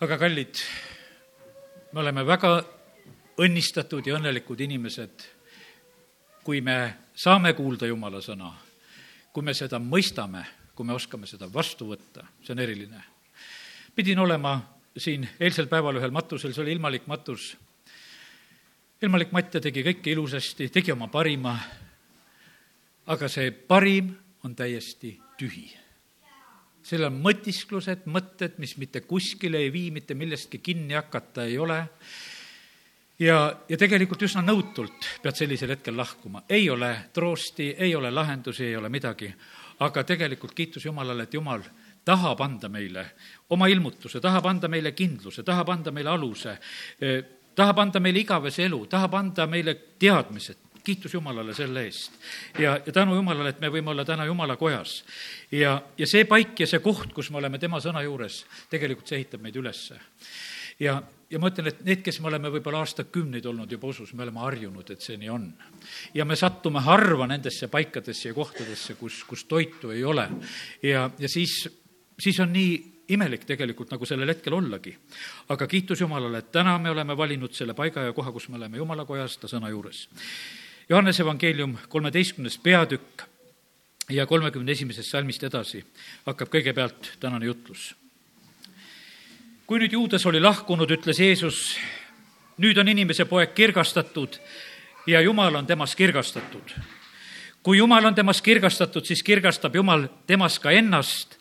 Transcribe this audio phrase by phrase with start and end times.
[0.00, 0.56] aga kallid,
[1.92, 2.54] me oleme väga
[3.44, 5.24] õnnistatud ja õnnelikud inimesed,
[6.44, 6.76] kui me
[7.12, 8.48] saame kuulda Jumala sõna,
[9.32, 13.02] kui me seda mõistame, kui me oskame seda vastu võtta, see on eriline.
[13.94, 14.54] pidin olema
[14.96, 17.56] siin eilsel päeval ühel matusel, see oli ilmalik matus.
[19.02, 21.58] ilmalik Matja tegi kõike ilusasti, tegi oma parima,
[23.06, 25.79] aga see parim on täiesti tühi
[26.82, 31.80] seal on mõtisklused, mõtted, mis mitte kuskile ei vii, mitte millestki kinni hakata ei ole.
[33.18, 36.42] ja, ja tegelikult üsna nõutult pead sellisel hetkel lahkuma.
[36.48, 39.34] ei ole troosti, ei ole lahendusi, ei ole midagi.
[39.80, 41.62] aga tegelikult kiitus Jumalale, et Jumal
[42.04, 43.04] tahab anda meile
[43.50, 46.58] oma ilmutuse, tahab anda meile kindluse, tahab anda meile aluse,
[47.00, 47.22] eh,
[47.54, 52.12] tahab anda meile igavese elu, tahab anda meile teadmised, kiitus Jumalale selle eest.
[52.58, 55.04] ja, ja tänu Jumalale, et me võime olla täna Jumala kojas.
[55.52, 59.20] ja, ja see paik ja see koht, kus me oleme tema sõna juures, tegelikult see
[59.20, 59.98] ehitab meid ülesse.
[60.80, 64.24] ja, ja ma ütlen, et need, kes me oleme võib-olla aastakümneid olnud juba usus, me
[64.26, 65.50] oleme harjunud, et see nii on.
[66.14, 70.28] ja me sattume harva nendesse paikadesse ja kohtadesse, kus, kus toitu ei ole.
[70.82, 71.62] ja, ja siis,
[72.18, 72.72] siis on nii
[73.10, 74.94] imelik tegelikult nagu sellel hetkel ollagi.
[75.48, 78.78] aga kiitus Jumalale, et täna me oleme valinud selle paiga ja koha, kus me oleme
[78.78, 80.06] Jumala kojas, ta sõna juures.
[80.90, 83.22] Johannese evangeelium kolmeteistkümnes peatükk
[84.08, 85.84] ja kolmekümne esimesest salmist edasi
[86.26, 87.94] hakkab kõigepealt tänane jutlus.
[89.66, 91.76] kui nüüd Juudas oli lahkunud, ütles Jeesus,
[92.58, 94.40] nüüd on inimese poeg kirgastatud
[95.06, 96.74] ja Jumal on temas kirgastatud.
[97.62, 101.38] kui Jumal on temas kirgastatud, siis kirgastab Jumal temas ka ennast.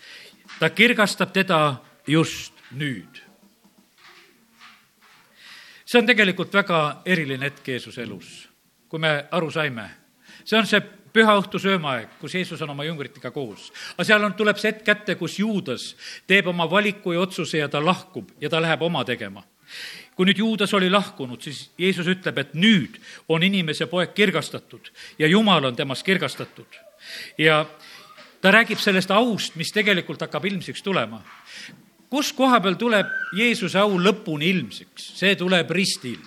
[0.60, 3.18] ta kirgastab teda just nüüd.
[5.86, 8.49] see on tegelikult väga eriline hetk Jeesuse elus
[8.90, 9.90] kui me aru saime.
[10.46, 10.82] see on see
[11.14, 13.72] püha õhtu söömaaeg, kus Jeesus on oma jüngritega koos.
[13.96, 15.94] aga seal on, tuleb see hetk kätte, kus Juudas
[16.28, 19.44] teeb oma valiku ja otsuse ja ta lahkub ja ta läheb oma tegema.
[20.16, 25.28] kui nüüd Juudas oli lahkunud, siis Jeesus ütleb, et nüüd on inimese poeg kirgastatud ja
[25.28, 26.68] Jumal on temast kirgastatud.
[27.38, 27.66] ja
[28.42, 31.22] ta räägib sellest aust, mis tegelikult hakkab ilmsiks tulema.
[32.10, 33.08] kus koha peal tuleb
[33.38, 35.14] Jeesuse au lõpuni ilmsiks?
[35.20, 36.20] see tuleb ristil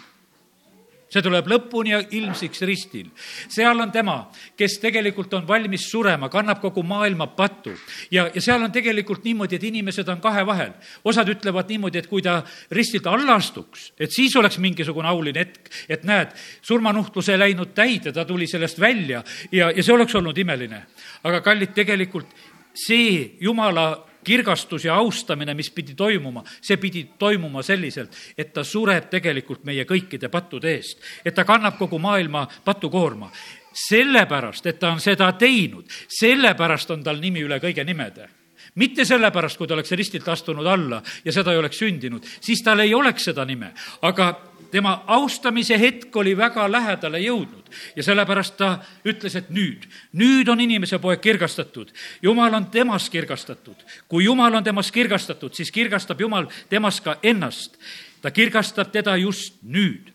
[1.12, 3.10] see tuleb lõpuni ilmsiks ristil.
[3.48, 4.16] seal on tema,
[4.56, 7.74] kes tegelikult on valmis surema, kannab kogu maailma pattu.
[8.10, 10.72] ja, ja seal on tegelikult niimoodi, et inimesed on kahe vahel.
[11.04, 15.68] osad ütlevad niimoodi, et kui ta ristilt alla astuks, et siis oleks mingisugune auline hetk,
[15.88, 19.22] et näed, surmanuhtluse läinud täide, ta tuli sellest välja
[19.52, 20.86] ja, ja see oleks olnud imeline.
[21.24, 22.32] aga kallid, tegelikult
[22.74, 29.08] see jumala kirgastus ja austamine, mis pidi toimuma, see pidi toimuma selliselt, et ta sureb
[29.10, 33.30] tegelikult meie kõikide pattude eest, et ta kannab kogu maailma patukoorma.
[33.72, 38.28] Sellepärast, et ta on seda teinud, sellepärast on tal nimi üle kõige nimede
[38.74, 42.80] mitte sellepärast, kui ta oleks ristilt astunud alla ja seda ei oleks sündinud, siis tal
[42.80, 43.72] ei oleks seda nime,
[44.02, 44.32] aga
[44.72, 48.70] tema austamise hetk oli väga lähedale jõudnud ja sellepärast ta
[49.04, 49.84] ütles, et nüüd,
[50.16, 51.92] nüüd on inimese poeg kirgastatud.
[52.22, 53.76] jumal on temas kirgastatud.
[54.08, 57.78] kui Jumal on temas kirgastatud, siis kirgastab Jumal temas ka ennast.
[58.22, 60.12] ta kirgastab teda just nüüd.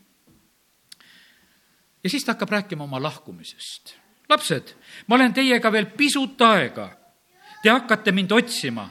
[2.03, 3.95] ja siis ta hakkab rääkima oma lahkumisest.
[4.29, 4.73] lapsed,
[5.07, 6.97] ma olen teiega veel pisut aega.
[7.67, 8.85] Te hakkate mind otsima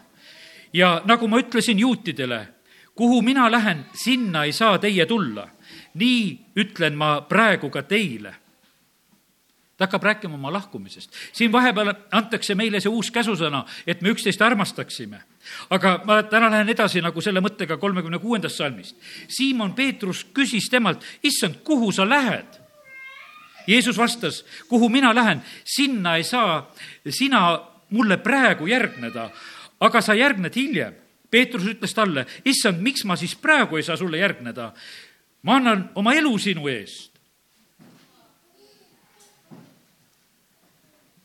[0.76, 2.40] ja nagu ma ütlesin juutidele,
[2.92, 5.46] kuhu mina lähen, sinna ei saa teie tulla
[5.96, 6.24] nii
[6.60, 8.34] ütlen ma praegu ka teile
[9.76, 11.10] ta hakkab rääkima oma lahkumisest.
[11.32, 15.22] siin vahepeal antakse meile see uus käsusõna, et me üksteist armastaksime.
[15.70, 18.96] aga ma täna lähen edasi nagu selle mõttega kolmekümne kuuendast salmist.
[19.28, 22.60] Siimon Peetrus küsis temalt, issand, kuhu sa lähed?
[23.66, 26.74] Jeesus vastas, kuhu mina lähen, sinna ei saa
[27.08, 29.30] sina mulle praegu järgneda,
[29.80, 30.94] aga sa järgned hiljem.
[31.30, 34.72] Peetrus ütles talle, issand, miks ma siis praegu ei saa sulle järgneda?
[35.46, 37.16] ma annan oma elu sinu eest.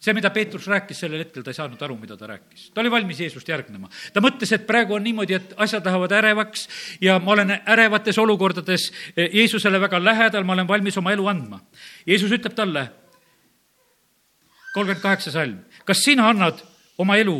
[0.01, 2.71] see, mida Peetrus rääkis sellel hetkel, ta ei saanud aru, mida ta rääkis.
[2.73, 3.89] ta oli valmis Jeesust järgnema.
[4.13, 6.67] ta mõtles, et praegu on niimoodi, et asjad lähevad ärevaks
[7.01, 11.61] ja ma olen ärevates olukordades Jeesusele väga lähedal, ma olen valmis oma elu andma.
[12.05, 12.87] Jeesus ütleb talle,
[14.73, 16.61] kolmkümmend kaheksa salm, kas sina annad
[16.97, 17.37] oma elu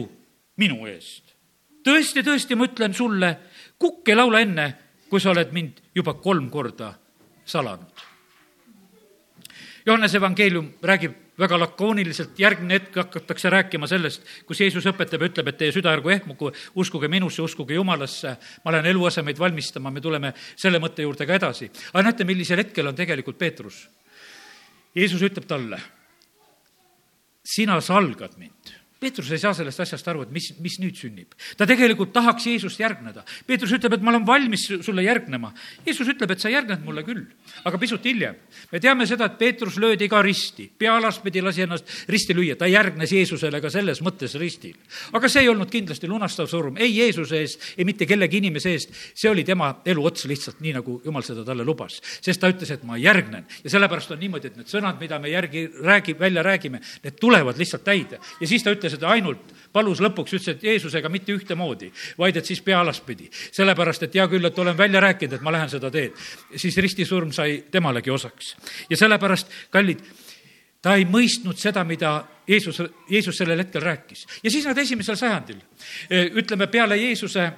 [0.58, 1.32] minu eest?
[1.86, 3.32] tõesti, tõesti, ma ütlen sulle,
[3.82, 4.68] kukk ei laula enne,
[5.10, 6.94] kui sa oled mind juba kolm korda
[7.46, 8.08] salanud.
[9.86, 15.48] Johannese evangeelium räägib väga lakooniliselt, järgmine hetk hakatakse rääkima sellest, kus Jeesus õpetab ja ütleb,
[15.50, 18.36] et teie süda ärgu ehmugu, uskuge minusse, uskuge Jumalasse,
[18.66, 21.72] ma lähen eluasemeid valmistama, me tuleme selle mõtte juurde ka edasi.
[21.94, 23.88] aga näete, millisel hetkel on tegelikult Peetrus?
[24.96, 25.80] Jeesus ütleb talle,
[27.44, 31.32] sina salgad mind Peetrus ei saa sellest asjast aru, et mis, mis nüüd sünnib.
[31.58, 33.24] ta tegelikult tahaks Jeesust järgneda.
[33.48, 35.50] Peetrus ütleb, et ma olen valmis sulle järgnema.
[35.88, 37.24] Jeesus ütleb, et sa järgned mulle küll,
[37.66, 38.36] aga pisut hiljem.
[38.72, 42.70] me teame seda, et Peetrus löödi ka risti, pea alaspidi lasi ennast risti lüüa, ta
[42.70, 44.78] järgnes Jeesusele ka selles mõttes ristil.
[45.18, 48.94] aga see ei olnud kindlasti lunastav surm, ei Jeesuse eest, ei mitte kellegi inimese eest,
[49.16, 51.98] see oli tema elu ots lihtsalt nii, nagu jumal seda talle lubas.
[52.22, 55.34] sest ta ütles, et ma järgnen ja sellepärast on niimoodi, et need sõnad, mida me
[55.34, 60.02] järgi räägi, välja räägime, need tulevad lihtsalt täide ja siis ta ütles, et ainult palus
[60.04, 63.30] lõpuks, ütles, et Jeesusega mitte ühtemoodi, vaid et siis pea alaspidi.
[63.52, 66.14] sellepärast, et hea küll, et olen välja rääkinud, et ma lähen seda teed.
[66.56, 68.56] siis ristisurm sai temalegi osaks.
[68.90, 70.00] ja sellepärast, kallid,
[70.82, 74.28] ta ei mõistnud seda, mida Jeesus, Jeesus sellel hetkel rääkis.
[74.44, 75.62] ja siis nad esimesel sajandil,
[76.10, 77.52] e, ütleme peale Jeesuse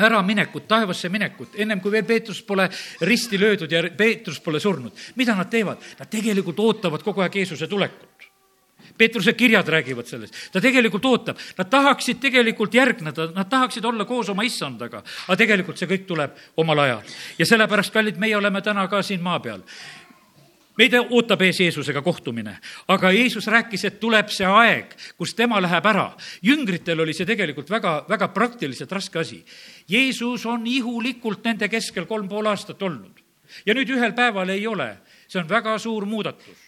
[0.00, 2.68] äraminekut, taevasse minekut, ennem kui veel Peetrus pole
[3.00, 4.92] risti löödud ja Peetrus pole surnud.
[5.16, 5.78] mida nad teevad?
[5.98, 8.08] Nad tegelikult ootavad kogu aeg Jeesuse tulekut.
[8.98, 14.28] Peetruse kirjad räägivad sellest, ta tegelikult ootab, nad tahaksid tegelikult järgneda, nad tahaksid olla koos
[14.32, 17.14] oma issandaga, aga tegelikult see kõik tuleb omal ajal.
[17.38, 19.64] ja sellepärast, kallid, meie oleme täna ka siin maa peal
[20.76, 22.58] meid ootab ees Jeesusega kohtumine,
[22.92, 26.10] aga Jeesus rääkis, et tuleb see aeg, kus tema läheb ära.
[26.42, 29.44] jüngritel oli see tegelikult väga, väga praktiliselt raske asi.
[29.88, 33.22] Jeesus on ihulikult nende keskel kolm pool aastat olnud
[33.66, 34.98] ja nüüd ühel päeval ei ole.
[35.28, 36.58] see on väga suur muudatus.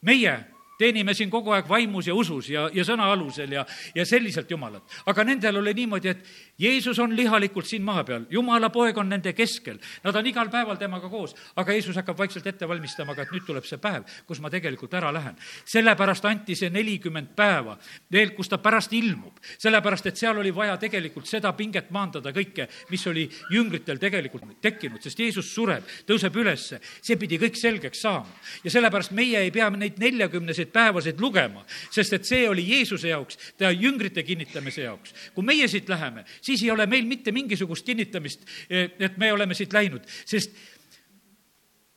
[0.00, 0.38] meie
[0.80, 4.84] teenime siin kogu aeg vaimus ja usus ja, ja sõna alusel ja, ja selliselt Jumalat.
[5.06, 6.24] aga nendel oli niimoodi, et
[6.60, 10.78] Jeesus on lihalikult siin maa peal, Jumala poeg on nende keskel, nad on igal päeval
[10.80, 14.40] temaga koos, aga Jeesus hakkab vaikselt ette valmistama ka, et nüüd tuleb see päev, kus
[14.40, 15.36] ma tegelikult ära lähen.
[15.64, 17.76] sellepärast anti see nelikümmend päeva
[18.12, 22.68] veel, kus ta pärast ilmub, sellepärast et seal oli vaja tegelikult seda pinget maandada kõike,
[22.90, 28.26] mis oli jüngritel tegelikult tekkinud, sest Jeesus sureb, tõuseb ülesse, see pidi kõik selgeks saama.
[28.64, 33.10] ja sellepärast meie ei pea neid neljakümneseid neid päevasid lugema, sest et see oli Jeesuse
[33.10, 35.14] jaoks, ta jüngrite kinnitamise jaoks.
[35.34, 39.72] kui meie siit läheme, siis ei ole meil mitte mingisugust kinnitamist, et me oleme siit
[39.72, 40.54] läinud, sest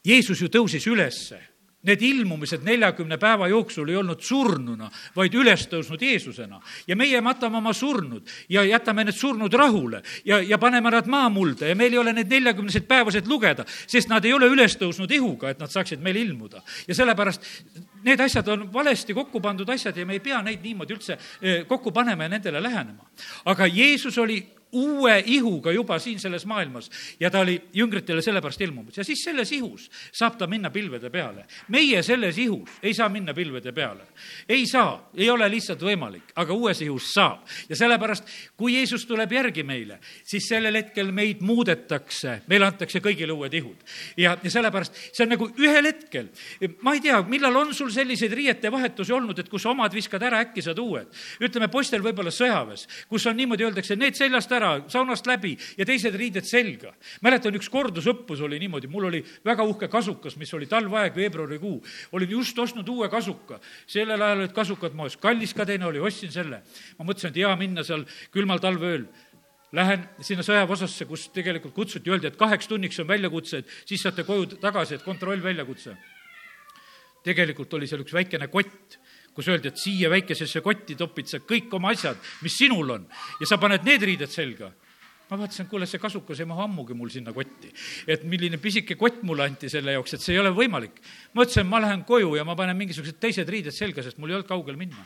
[0.05, 1.53] Jeesus ju tõusis ülesse
[1.83, 6.61] Need ilmumised neljakümne päeva jooksul ei olnud surnuna, vaid ülestõusnud Jeesusena.
[6.87, 11.67] ja meie matame oma surnud ja jätame need surnud rahule ja, ja paneme nad maamulda
[11.67, 15.59] ja meil ei ole neid neljakümneseid päevasid lugeda, sest nad ei ole ülestõusnud ihuga, et
[15.59, 16.63] nad saaksid meil ilmuda.
[16.87, 17.43] ja sellepärast
[18.03, 21.63] need asjad on valesti kokku pandud asjad ja me ei pea neid niimoodi üldse eh,
[21.67, 23.05] kokku panema ja nendele lähenema.
[23.45, 24.41] aga Jeesus oli
[24.73, 26.89] uue ihuga juba siin selles maailmas
[27.19, 31.45] ja ta oli jüngritele sellepärast ilmumas ja siis selles ihus saab ta minna pilvede peale.
[31.67, 34.07] meie selles ihus ei saa minna pilvede peale.
[34.49, 37.45] ei saa, ei ole lihtsalt võimalik, aga uues ihus saab.
[37.69, 38.27] ja sellepärast,
[38.57, 43.77] kui Jeesus tuleb järgi meile, siis sellel hetkel meid muudetakse, meile antakse kõigile uued ihud.
[44.17, 46.29] ja, ja sellepärast see on nagu ühel hetkel,
[46.81, 50.63] ma ei tea, millal on sul selliseid riietevahetusi olnud, et kus omad viskad ära, äkki
[50.65, 51.07] saad uued.
[51.43, 55.85] ütleme, poistel võib-olla sõjaväes, kus on niimoodi, öeldakse, need seljast ära, ära, saunast läbi ja
[55.87, 56.93] teised riided selga.
[57.21, 61.83] mäletan, üks kordusõppus oli niimoodi, mul oli väga uhke kasukas, mis oli talveaeg, veebruarikuu.
[62.11, 66.31] olin just ostnud uue kasuka, sellel ajal olid kasukad moes, kallis ka teine oli, ostsin
[66.31, 66.63] selle.
[66.97, 69.07] ma mõtlesin, et hea minna seal külmal talveööl
[69.73, 74.21] Lähen sinna sõjaväeosasse, kus tegelikult kutsuti, öeldi, et kaheks tunniks on väljakutse, et siis saate
[74.27, 75.95] koju tagasi, et kontroll väljakutse.
[77.23, 78.99] tegelikult oli seal üks väikene kott
[79.33, 83.05] kus öeldi, et siia väikesesse kotti topid sa kõik oma asjad, mis sinul on,
[83.41, 84.71] ja sa paned need riided selga
[85.33, 87.71] ma vaatasin, kuule, see kasukas ei mahu ammugi mul sinna kotti.
[88.07, 90.99] et milline pisike kott mulle anti selle jaoks, et see ei ole võimalik.
[91.33, 94.37] ma mõtlesin, ma lähen koju ja ma panen mingisugused teised riided selga, sest mul ei
[94.37, 95.05] olnud kaugel minna.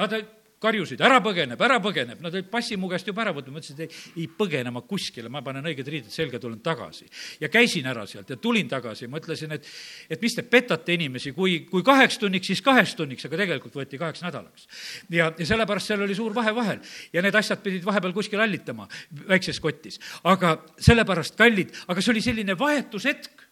[0.00, 0.16] Nad
[0.60, 3.78] karjusid, ära põgeneb, ära põgeneb, nad olid passi mu käest juba ära võtnud, ma ütlesin,
[3.80, 7.08] et ei, ei põgene ma kuskile, ma panen õiged riided selga, tulen tagasi.
[7.40, 9.68] ja käisin ära sealt ja tulin tagasi, mõtlesin, et,
[10.10, 14.00] et mis te petate inimesi, kui, kui kaheks tunniks, siis kaheks tunniks, aga tegelikult võeti
[14.00, 14.68] kaheks nädalaks.
[15.08, 18.88] ja, ja sellepärast seal oli suur vahe vahel ja need asjad pidid vahepeal kuskil hallitama
[19.28, 20.00] väikses kotis.
[20.24, 23.48] aga sellepärast kallid, aga see oli selline vahetushetk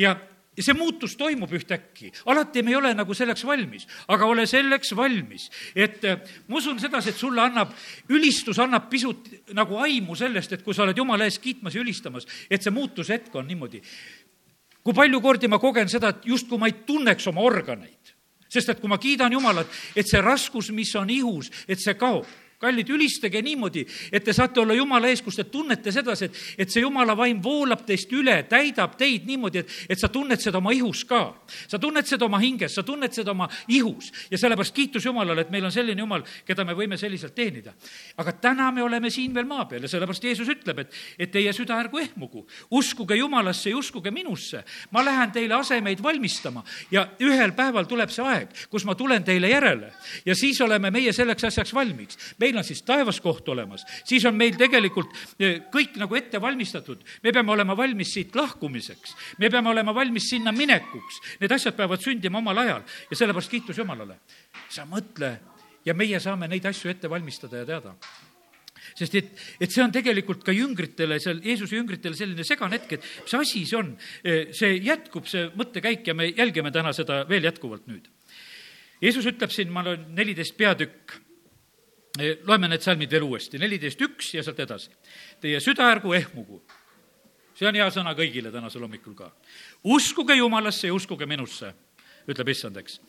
[0.00, 0.16] ja
[0.60, 2.12] ja see muutus toimub ühtäkki.
[2.26, 6.80] alati me ei ole nagu selleks valmis, aga ole selleks valmis, et äh, ma usun
[6.80, 7.72] sedasi, et sulle annab,
[8.12, 12.28] ülistus annab pisut nagu aimu sellest, et kui sa oled jumala ees kiitmas ja ülistamas,
[12.50, 13.80] et see muutushetk on niimoodi.
[14.84, 18.14] kui palju kordi ma kogen seda, et justkui ma ei tunneks oma organeid,
[18.48, 22.28] sest et kui ma kiidan Jumalat, et see raskus, mis on ihus, et see kaob
[22.60, 26.72] kallid, ülistage niimoodi, et te saate olla Jumala ees, kus te tunnete sedasi, et, et
[26.72, 30.74] see Jumala vaim voolab teist üle, täidab teid niimoodi, et, et sa tunned seda oma
[30.76, 31.22] ihus ka.
[31.68, 35.50] sa tunned seda oma hinges, sa tunned seda oma ihus ja sellepärast kiitus Jumalale, et
[35.50, 37.72] meil on selline Jumal, keda me võime selliselt teenida.
[38.16, 41.52] aga täna me oleme siin veel maa peal ja sellepärast Jeesus ütleb, et, et teie
[41.56, 42.46] süda ärgu ehmugu.
[42.70, 44.64] uskuge Jumalasse ja uskuge minusse.
[44.90, 49.48] ma lähen teile asemeid valmistama ja ühel päeval tuleb see aeg, kus ma tulen teile
[49.48, 49.92] järele
[50.26, 52.18] ja siis oleme meie selleks asjaks valmis.
[52.50, 57.04] Meil on siis taevas koht olemas, siis on meil tegelikult eh, kõik nagu ette valmistatud.
[57.22, 61.20] me peame olema valmis siit lahkumiseks, me peame olema valmis sinna minekuks.
[61.40, 64.20] Need asjad peavad sündima omal ajal ja sellepärast kiitus Jumalale.
[64.68, 65.38] sa mõtle
[65.84, 67.94] ja meie saame neid asju ette valmistada ja teada
[68.96, 69.28] sest et,
[69.60, 73.62] et see on tegelikult ka jüngritele, seal Jeesuse jüngritele selline segane hetk, et mis asi
[73.68, 73.92] see on.
[74.24, 78.08] Eh, see jätkub, see mõttekäik ja me jälgime täna seda veel jätkuvalt nüüd
[79.00, 81.14] Jeesus ütleb siin, ma olen neliteist peatükk,
[82.18, 84.90] loeme need salmid veel uuesti, neliteist üks ja sealt edasi.
[85.40, 86.62] Teie süda ärgu ehmugu.
[87.54, 89.32] see on hea sõna kõigile tänasel hommikul ka.
[89.84, 91.74] uskuge Jumalasse ja uskuge minusse,
[92.28, 93.00] ütleb issand, eks.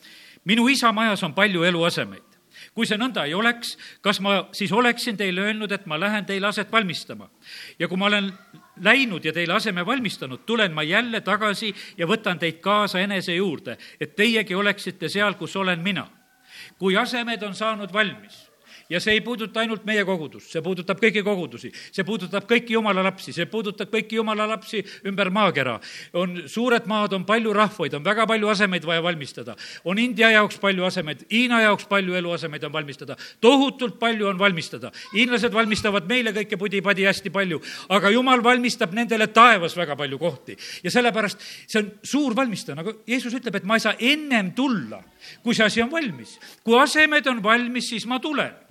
[0.44, 2.32] minu isa majas on palju eluasemeid
[2.74, 6.46] kui see nõnda ei oleks, kas ma siis oleksin teile öelnud, et ma lähen teile
[6.46, 7.30] aset valmistama?
[7.78, 8.32] ja kui ma olen
[8.76, 13.78] läinud ja teile aseme valmistanud, tulen ma jälle tagasi ja võtan teid kaasa enese juurde,
[14.00, 16.06] et teiegi oleksite seal, kus olen mina.
[16.78, 18.51] kui asemed on saanud valmis
[18.90, 23.04] ja see ei puuduta ainult meie kogudust, see puudutab kõiki kogudusi, see puudutab kõiki jumala
[23.06, 25.78] lapsi, see puudutab kõiki jumala lapsi ümber maakera.
[26.12, 29.56] on suured maad, on palju rahvaid, on väga palju asemeid vaja valmistada.
[29.84, 34.92] on India jaoks palju asemeid, Hiina jaoks palju eluasemeid on valmistada, tohutult palju on valmistada.
[35.14, 40.56] hiinlased valmistavad meile kõike pudi-padi hästi palju, aga jumal valmistab nendele taevas väga palju kohti.
[40.82, 45.02] ja sellepärast see on suur valmistaja, nagu Jeesus ütleb, et ma ei saa ennem tulla,
[45.42, 46.38] kui see asi on valmis.
[46.64, 48.62] kui asemed on valmis, siis ma tulen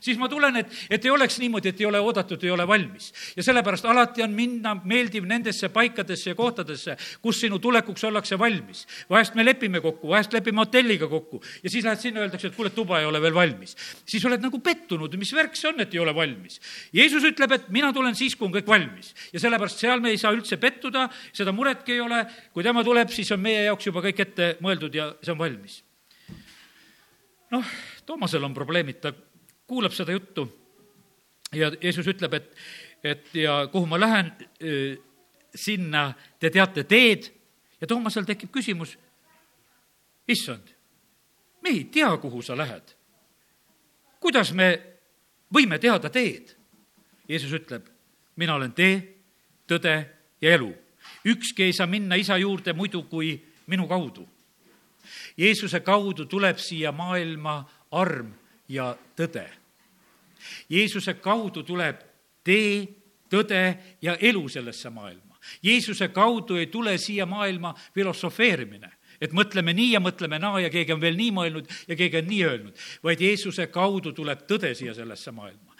[0.00, 3.12] siis ma tulen, et, et ei oleks niimoodi, et ei ole oodatud, ei ole valmis.
[3.36, 8.86] ja sellepärast alati on minna meeldiv nendesse paikadesse ja kohtadesse, kus sinu tulekuks ollakse valmis.
[9.10, 12.70] vahest me lepime kokku, vahest lepime hotelliga kokku ja siis lähed sinna, öeldakse, et kuule,
[12.70, 13.76] tuba ei ole veel valmis.
[14.06, 16.60] siis oled nagu pettunud, mis värk see on, et ei ole valmis.
[16.92, 19.14] Jeesus ütleb, et mina tulen siis, kui on kõik valmis.
[19.32, 23.12] ja sellepärast seal me ei saa üldse pettuda, seda muretki ei ole, kui tema tuleb,
[23.14, 25.82] siis on meie jaoks juba kõik ette mõeldud ja see on valmis.
[27.54, 27.72] noh,
[28.08, 29.12] Toomasel on probleemid, ta
[29.68, 30.48] kuulab seda juttu
[31.52, 32.48] ja Jeesus ütleb, et,
[33.04, 34.32] et ja kuhu ma lähen,
[35.54, 37.30] sinna te teate teed
[37.80, 38.96] ja Toomasel tekib küsimus,
[40.28, 40.72] issand,
[41.62, 42.94] me ei tea, kuhu sa lähed.
[44.20, 44.68] kuidas me
[45.54, 46.56] võime teada teed?
[47.28, 47.86] Jeesus ütleb,
[48.36, 48.96] mina olen tee,
[49.68, 49.94] tõde
[50.40, 50.72] ja elu.
[51.24, 54.28] ükski ei saa minna isa juurde muidu kui minu kaudu.
[55.36, 58.32] Jeesuse kaudu tuleb siia maailma arm
[58.68, 59.46] ja tõde.
[60.68, 62.02] Jeesuse kaudu tuleb
[62.44, 62.86] tee,
[63.30, 63.62] tõde
[64.02, 65.38] ja elu sellesse maailma.
[65.62, 70.94] Jeesuse kaudu ei tule siia maailma filosofeerimine et mõtleme nii ja mõtleme naa ja keegi
[70.94, 74.94] on veel nii mõelnud ja keegi on nii öelnud, vaid Jeesuse kaudu tuleb tõde siia
[74.96, 75.76] sellesse maailma.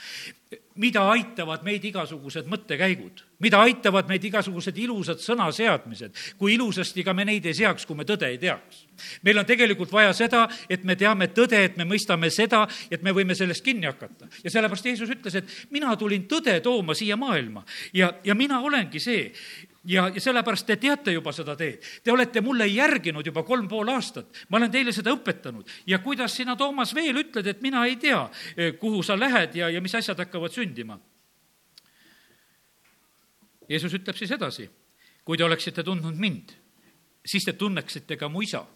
[0.78, 7.26] Mida aitavad meid igasugused mõttekäigud, mida aitavad meid igasugused ilusad sõnaseadmised, kui ilusasti ka me
[7.28, 8.86] neid ei seaks, kui me tõde ei teaks.
[9.22, 13.12] meil on tegelikult vaja seda, et me teame tõde, et me mõistame seda, et me
[13.12, 14.28] võime sellest kinni hakata.
[14.44, 17.64] ja sellepärast Jeesus ütles, et mina tulin tõde tooma siia maailma.
[17.92, 19.32] Ja, ja mina olengi see,
[19.88, 21.82] ja, ja sellepärast te teate juba seda teed.
[22.04, 24.44] Te olete mulle järginud juba kolm pool aastat.
[24.48, 25.68] ma olen teile seda õpetanud.
[25.86, 29.70] ja kuidas sina, Toomas, veel ütled, et mina ei tea, eh, kuhu sa lähed ja,
[29.70, 30.98] ja mis asjad hakkavad sündima?
[33.68, 34.68] Jeesus ütleb siis edasi,
[35.24, 36.52] kui te oleksite tundnud mind,
[37.24, 38.66] siis te tunneksite ka mu isa.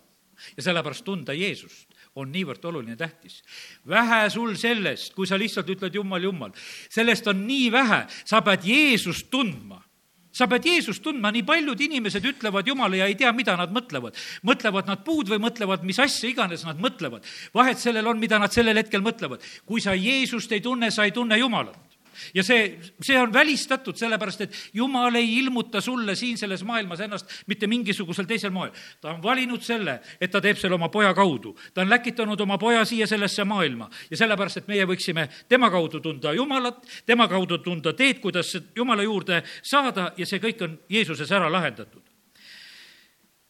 [0.57, 3.43] ja sellepärast tunda Jeesust on niivõrd oluline, tähtis.
[3.89, 6.53] vähe sul sellest, kui sa lihtsalt ütled Jumal, Jumal,
[6.89, 9.92] sellest on nii vähe, sa pead Jeesust tundma
[10.33, 14.17] sa pead Jeesust tundma, nii paljud inimesed ütlevad Jumala ja ei tea, mida nad mõtlevad.
[14.43, 17.23] mõtlevad nad puud või mõtlevad mis asja iganes nad mõtlevad.
[17.55, 19.41] vahet sellel on, mida nad sellel hetkel mõtlevad.
[19.67, 21.92] kui sa Jeesust ei tunne, sa ei tunne Jumalat
[22.35, 27.31] ja see, see on välistatud, sellepärast et Jumal ei ilmuta sulle siin selles maailmas ennast
[27.47, 28.71] mitte mingisugusel teisel moel.
[29.01, 31.57] ta on valinud selle, et ta teeb selle oma poja kaudu.
[31.75, 36.01] ta on läkitanud oma poja siia sellesse maailma ja sellepärast, et meie võiksime tema kaudu
[36.01, 41.33] tunda Jumalat, tema kaudu tunda teed, kuidas Jumala juurde saada ja see kõik on Jeesuses
[41.33, 42.03] ära lahendatud.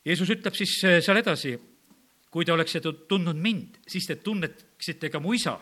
[0.04, 1.54] Jeesus ütleb siis eh, seal edasi,
[2.32, 5.58] kui te oleksite tundnud mind, siis te tunneksite ka mu isa.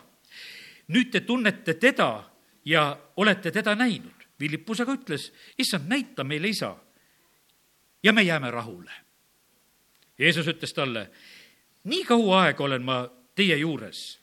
[0.91, 2.30] nüüd te tunnete teda
[2.65, 4.27] ja olete teda näinud.
[4.39, 6.77] Philippus aga ütles, issand, näita meile isa
[8.03, 8.93] ja me jääme rahule.
[10.19, 11.11] Jeesus ütles talle,
[11.85, 13.03] nii kaua aega olen ma
[13.35, 14.21] teie juures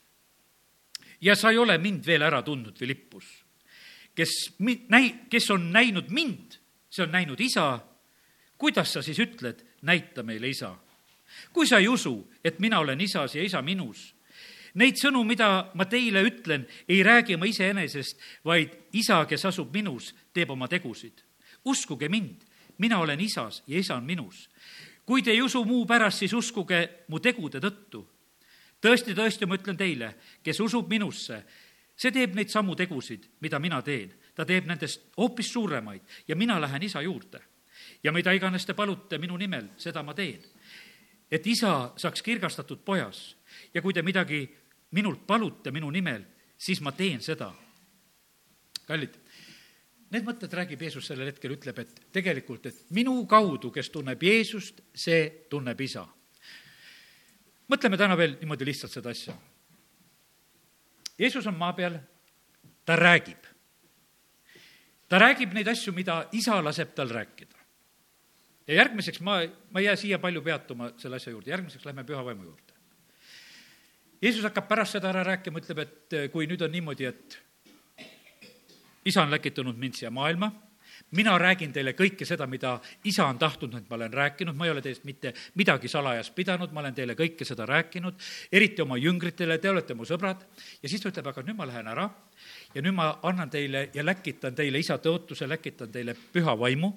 [1.22, 3.26] ja sa ei ole mind veel ära tundnud, Philippus.
[4.16, 4.30] kes
[4.60, 6.58] mi-, näi-, kes on näinud mind,
[6.90, 7.80] see on näinud isa.
[8.58, 10.76] kuidas sa siis ütled, näita meile isa?
[11.54, 14.16] kui sa ei usu, et mina olen isas ja isa minus,
[14.78, 20.14] neid sõnu, mida ma teile ütlen, ei räägi ma iseenesest, vaid isa, kes asub minus,
[20.34, 21.24] teeb oma tegusid.
[21.66, 22.46] uskuge mind,
[22.78, 24.50] mina olen isas ja isa on minus.
[25.06, 28.06] kui te ei usu muu pärast, siis uskuge mu tegude tõttu
[28.82, 30.12] tõesti, tõesti, ma ütlen teile,
[30.44, 31.42] kes usub minusse,
[31.98, 34.14] see teeb neid samu tegusid, mida mina teen.
[34.38, 37.42] ta teeb nendest hoopis suuremaid ja mina lähen isa juurde.
[38.04, 40.42] ja mida iganes te palute minu nimel, seda ma teen.
[41.32, 43.36] et isa saaks kirgastatud pojas
[43.74, 44.50] ja kui te midagi
[44.92, 46.24] minult palute minu nimel,
[46.58, 47.54] siis ma teen seda.
[48.88, 49.16] kallid,
[50.12, 54.80] need mõtted räägib Jeesus sellel hetkel, ütleb, et tegelikult, et minu kaudu, kes tunneb Jeesust,
[54.96, 56.08] see tunneb isa
[57.72, 59.36] mõtleme täna veel niimoodi lihtsalt seda asja.
[61.18, 61.98] Jeesus on maa peal,
[62.86, 63.44] ta räägib.
[65.10, 67.56] ta räägib neid asju, mida isa laseb tal rääkida.
[68.68, 69.42] ja järgmiseks ma,
[69.72, 72.67] ma ei jää siia palju peatuma selle asja juurde, järgmiseks lähme püha vaimu juurde.
[74.22, 77.38] Jeesus hakkab pärast seda ära rääkima, ütleb, et kui nüüd on niimoodi, et
[79.06, 80.52] isa on läkitanud mind siia maailma
[81.12, 84.72] mina räägin teile kõike seda, mida isa on tahtnud, et ma olen rääkinud, ma ei
[84.74, 88.20] ole teist mitte midagi salajas pidanud, ma olen teile kõike seda rääkinud,
[88.52, 90.44] eriti oma jüngritele, te olete mu sõbrad.
[90.84, 92.10] ja siis ta ütleb, aga nüüd ma lähen ära
[92.76, 96.94] ja nüüd ma annan teile ja läkitan teile isa tõotuse, läkitan teile püha vaimu,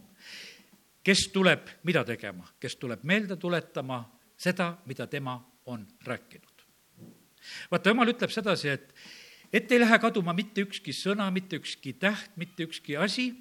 [1.02, 4.04] kes tuleb mida tegema, kes tuleb meelde tuletama
[4.36, 6.49] seda, mida tema on rääkinud.
[7.70, 8.94] Vaata, jumal ütleb sedasi, et
[9.52, 13.32] et ei lähe kaduma mitte ükski sõna, mitte ükski täht, mitte ükski asi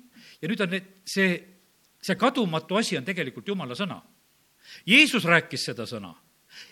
[0.42, 1.36] ja nüüd on need, see,
[2.02, 4.00] see kadumatu asi on tegelikult Jumala sõna.
[4.90, 6.16] Jeesus rääkis seda sõna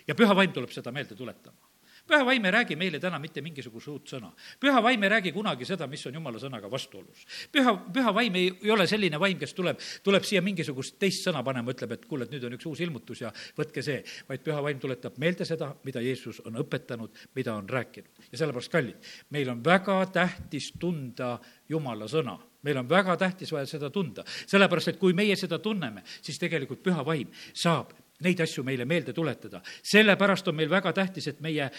[0.06, 1.67] ja püha vaim tuleb seda meelde tuletama
[2.08, 4.30] püha vaim ei räägi meile täna mitte mingisugust uut sõna.
[4.60, 7.26] püha vaim ei räägi kunagi seda, mis on jumala sõnaga vastuolus.
[7.52, 11.42] püha, püha vaim ei, ei ole selline vaim, kes tuleb, tuleb siia mingisugust teist sõna
[11.44, 14.62] panema, ütleb, et kuule, et nüüd on üks uus ilmutus ja võtke see, vaid püha
[14.64, 18.10] vaim tuletab meelde seda, mida Jeesus on õpetanud, mida on rääkinud.
[18.32, 21.38] ja sellepärast, kallid, meil on väga tähtis tunda
[21.68, 26.02] jumala sõna meil on väga tähtis vaja seda tunda, sellepärast et kui meie seda tunneme,
[26.22, 27.94] siis tegelikult püha vaim saab
[28.24, 29.62] neid asju meile meelde tuletada.
[29.82, 31.70] sellepärast on meil väga tähtis, et meie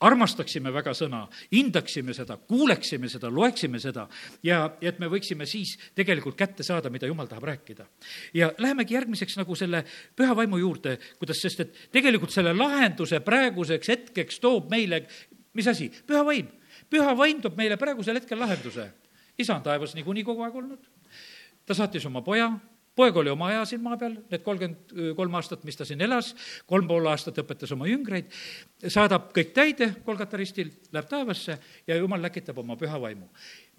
[0.00, 4.06] armastaksime väga sõna, hindaksime seda, kuuleksime seda, loeksime seda
[4.42, 7.86] ja, et me võiksime siis tegelikult kätte saada, mida jumal tahab rääkida.
[8.34, 9.84] ja lähemegi järgmiseks nagu selle
[10.16, 15.04] püha vaimu juurde, kuidas, sest et tegelikult selle lahenduse praeguseks hetkeks toob meile,
[15.52, 16.48] mis asi, püha vaim.
[16.90, 18.88] püha vaim toob meile praegusel hetkel lahenduse
[19.40, 20.84] isa on taevas niikuinii kogu aeg olnud,
[21.66, 22.50] ta saatis oma poja,
[22.96, 26.32] poeg oli oma aja siin maa peal, need kolmkümmend kolm aastat, mis ta siin elas,
[26.68, 28.28] kolm pool aastat õpetas oma jüngreid,
[28.86, 31.56] saadab kõik täide Kolgata ristil, läheb taevasse
[31.88, 33.28] ja jumal läkitab oma püha vaimu.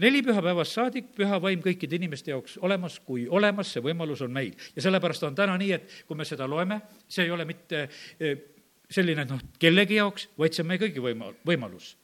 [0.02, 4.56] neli pühapäevast saadik, püha vaim kõikide inimeste jaoks olemas, kui olemas, see võimalus on meil.
[4.76, 7.88] ja sellepärast on täna nii, et kui me seda loeme, see ei ole mitte
[8.20, 8.38] eh,
[8.90, 11.96] selline noh, kellegi jaoks, vaid see on meie kõigi võima-, võimalus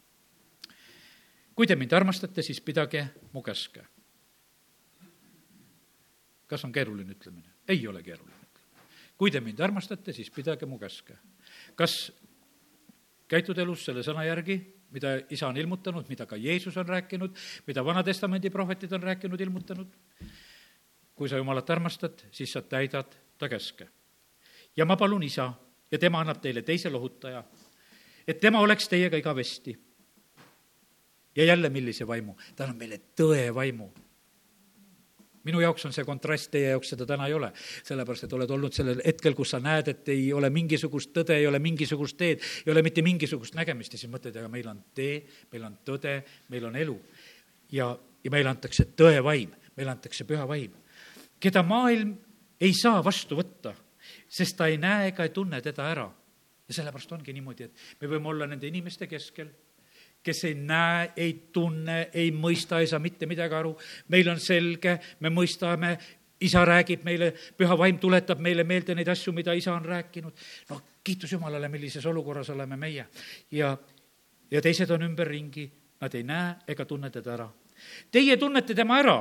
[1.58, 3.02] kui te mind armastate, siis pidage
[3.34, 3.82] mu käske.
[6.48, 7.54] Kas on keeruline ütlemine?
[7.68, 8.88] ei ole keeruline ütlemine.
[9.18, 11.18] kui te mind armastate, siis pidage mu käske.
[11.76, 12.12] kas
[13.28, 14.58] käitud elus selle sõna järgi,
[14.92, 17.36] mida isa on ilmutanud, mida ka Jeesus on rääkinud,
[17.68, 19.88] mida Vana-testamendi prohvetid on rääkinud, ilmutanud?
[21.18, 23.88] kui sa Jumalat armastad, siis sa täidad ta käske.
[24.78, 25.54] ja ma palun isa
[25.92, 27.44] ja tema annab teile teise lohutaja,
[28.28, 29.78] et tema oleks teiega igavesti
[31.36, 32.36] ja jälle, millise vaimu?
[32.56, 33.92] ta annab meile tõe vaimu
[35.48, 37.52] minu jaoks on see kontrast, teie jaoks seda täna ei ole.
[37.88, 41.48] sellepärast, et oled olnud sellel hetkel, kus sa näed, et ei ole mingisugust tõde, ei
[41.48, 45.22] ole mingisugust teed, ei ole mitte mingisugust nägemist ja siis mõtled, aga meil on tee,
[45.54, 46.20] meil on tõde,
[46.54, 46.98] meil on elu.
[47.72, 47.92] ja,
[48.24, 50.74] ja meile antakse tõe vaim, meile antakse püha vaim,
[51.40, 52.16] keda maailm
[52.60, 53.76] ei saa vastu võtta,
[54.28, 56.10] sest ta ei näe ega ei tunne teda ära.
[56.68, 59.48] ja sellepärast ongi niimoodi, et me võime olla nende inimeste keskel
[60.28, 63.78] kes ei näe, ei tunne, ei mõista, ei saa mitte midagi aru.
[64.12, 65.94] meil on selge, me mõistame,
[66.44, 70.34] isa räägib meile, püha vaim tuletab meile meelde neid asju, mida isa on rääkinud.
[70.70, 73.06] noh, kiitus Jumalale, millises olukorras oleme meie.
[73.52, 73.78] ja,
[74.52, 77.48] ja teised on ümberringi, nad ei näe ega tunne teda ära.
[78.12, 79.18] Teie tunnete tema ära,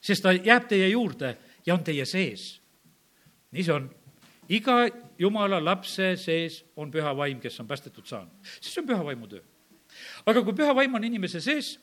[0.00, 1.36] sest ta jääb teie juurde
[1.66, 2.60] ja on teie sees.
[3.50, 3.88] nii see on
[4.48, 4.82] iga
[5.18, 8.34] jumala lapse sees on püha vaim, kes on päästetud saanud.
[8.60, 9.49] siis on püha vaimu töö
[10.26, 11.78] aga kui püha vaim on inimese sees,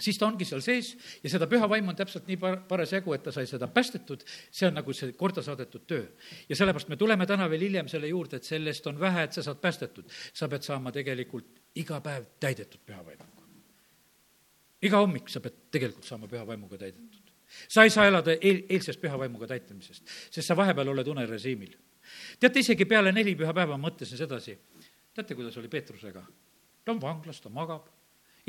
[0.00, 0.92] siis ta ongi seal sees
[1.24, 4.68] ja seda püha vaimu on täpselt nii par-, parasjagu, et ta sai seda päästetud, see
[4.68, 6.04] on nagu see korda saadetud töö.
[6.48, 9.42] ja sellepärast me tuleme täna veel hiljem selle juurde, et sellest on vähe, et sa
[9.42, 10.04] saad päästetud.
[10.32, 13.48] sa pead saama tegelikult iga päev täidetud püha vaimuga.
[14.82, 17.32] iga hommik sa pead tegelikult saama püha vaimuga täidetud.
[17.68, 21.76] sa ei saa elada eel, eilsest püha vaimuga täitmisest, sest sa vahepeal oled unerežiimil.
[22.40, 24.58] teate, isegi peale neli pühapäeva mõtlesin sedasi,
[25.14, 26.26] teate, kuidas oli Peetrusega?
[26.90, 27.86] Ta on vanglas, ta magab,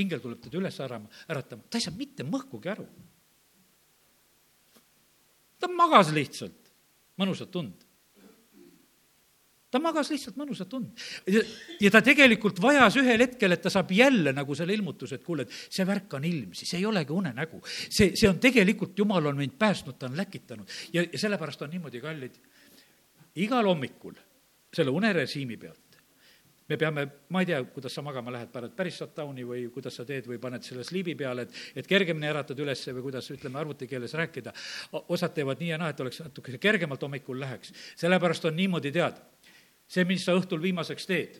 [0.01, 2.87] ingel tuleb teda üles ärama, äratama, ta ei saa mitte mõhkugi aru.
[5.61, 6.57] ta magas lihtsalt.
[7.21, 7.83] Mõnusat und
[9.71, 11.03] ta magas lihtsalt mõnusat und.
[11.79, 15.45] ja ta tegelikult vajas ühel hetkel, et ta saab jälle nagu selle ilmutuse, et kuule,
[15.45, 17.61] et see värk on ilmsi, see ei olegi unenägu.
[17.67, 20.67] see, see on tegelikult, jumal on mind päästnud, ta on läkitanud.
[20.93, 22.41] Ja, ja sellepärast on niimoodi, kallid,
[23.35, 24.17] igal hommikul
[24.73, 25.90] selle unerežiimi pealt
[26.71, 30.05] me peame, ma ei tea, kuidas sa magama lähed, paned päris shutdown'i või kuidas sa
[30.07, 34.15] teed või paned selle sliibi peale, et, et kergemini äratad üles või kuidas, ütleme, arvutikeeles
[34.21, 34.55] rääkida.
[35.01, 37.75] osad teevad nii ja naa, et oleks natuke kergemalt hommikul läheks.
[37.99, 39.19] sellepärast on niimoodi, tead
[39.91, 41.39] see, mis sa õhtul viimaseks teed,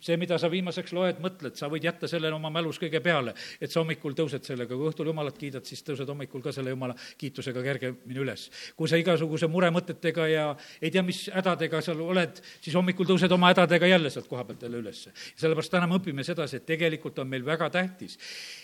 [0.00, 3.72] see, mida sa viimaseks loed, mõtled, sa võid jätta selle oma mälus kõige peale, et
[3.72, 7.62] sa hommikul tõused sellega, kui õhtul Jumalat kiidad, siis tõused hommikul ka selle Jumala kiitusega
[7.64, 8.48] kergemini üles.
[8.76, 10.44] kui sa igasuguse muremõtetega ja
[10.82, 14.62] ei tea, mis hädadega seal oled, siis hommikul tõused oma hädadega jälle sealt koha pealt
[14.62, 15.12] jälle ülesse.
[15.36, 18.18] sellepärast täna me õpime sedasi, et tegelikult on meil väga tähtis,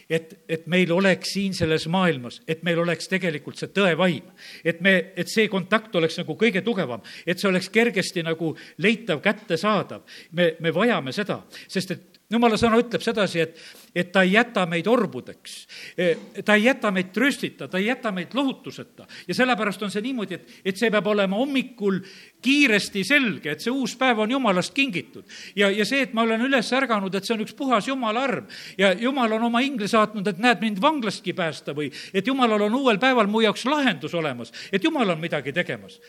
[0.08, 4.32] et, et meil oleks siin selles maailmas, et meil oleks tegelikult see tõevaim.
[4.64, 9.20] et me, et see kontakt oleks nagu kõige tugevam, et see oleks kergesti nagu leitav,
[9.24, 10.02] kättesaadav.
[10.32, 13.60] me, me vajame seda, sest et jumala sõna ütleb sedasi, et,
[13.94, 15.56] et ta ei jäta meid orbudeks.
[15.96, 16.10] E,
[16.44, 19.06] ta ei jäta meid tröstita, ta ei jäta meid lohutuseta.
[19.28, 22.00] ja sellepärast on see niimoodi, et, et see peab olema hommikul
[22.44, 25.24] kiiresti selge, et see uus päev on jumalast kingitud.
[25.56, 28.50] ja, ja see, et ma olen üles ärganud, et see on üks puhas jumala arm
[28.78, 32.78] ja jumal on oma ingli saatnud, et näed, mind vanglastki päästa või et jumalal on
[32.82, 36.00] uuel päeval mu jaoks lahendus olemas, et jumal on midagi tegemas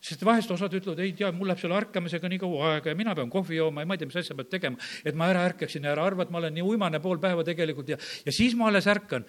[0.00, 3.14] sest vahest osad ütlevad, ei tea, mul läheb selle ärkamisega nii kaua aega ja mina
[3.16, 5.84] pean kohvi jooma ja ma ei tea, mis asja pead tegema, et ma ära ärkaksin
[5.84, 8.70] ja ära arva, et ma olen nii uimane pool päeva tegelikult ja, ja siis ma
[8.70, 9.26] alles ärkan.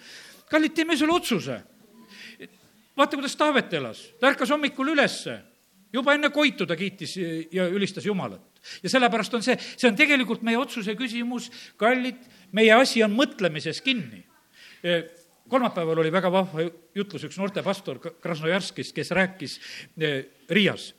[0.52, 1.60] kallid, teeme selle otsuse.
[2.98, 5.42] vaata, kuidas Taavet elas, ta ärkas hommikul ülesse,
[5.94, 7.18] juba enne koitu ta kiitis
[7.52, 8.64] ja ülistas Jumalat.
[8.84, 12.24] ja sellepärast on see, see on tegelikult meie otsuse küsimus, kallid,
[12.56, 14.24] meie asi on mõtlemises kinni
[15.52, 19.60] kolmapäeval oli väga vahva jutlus üks noortepastor Krasnojarskist, kes rääkis
[20.00, 20.92] eh, Riias.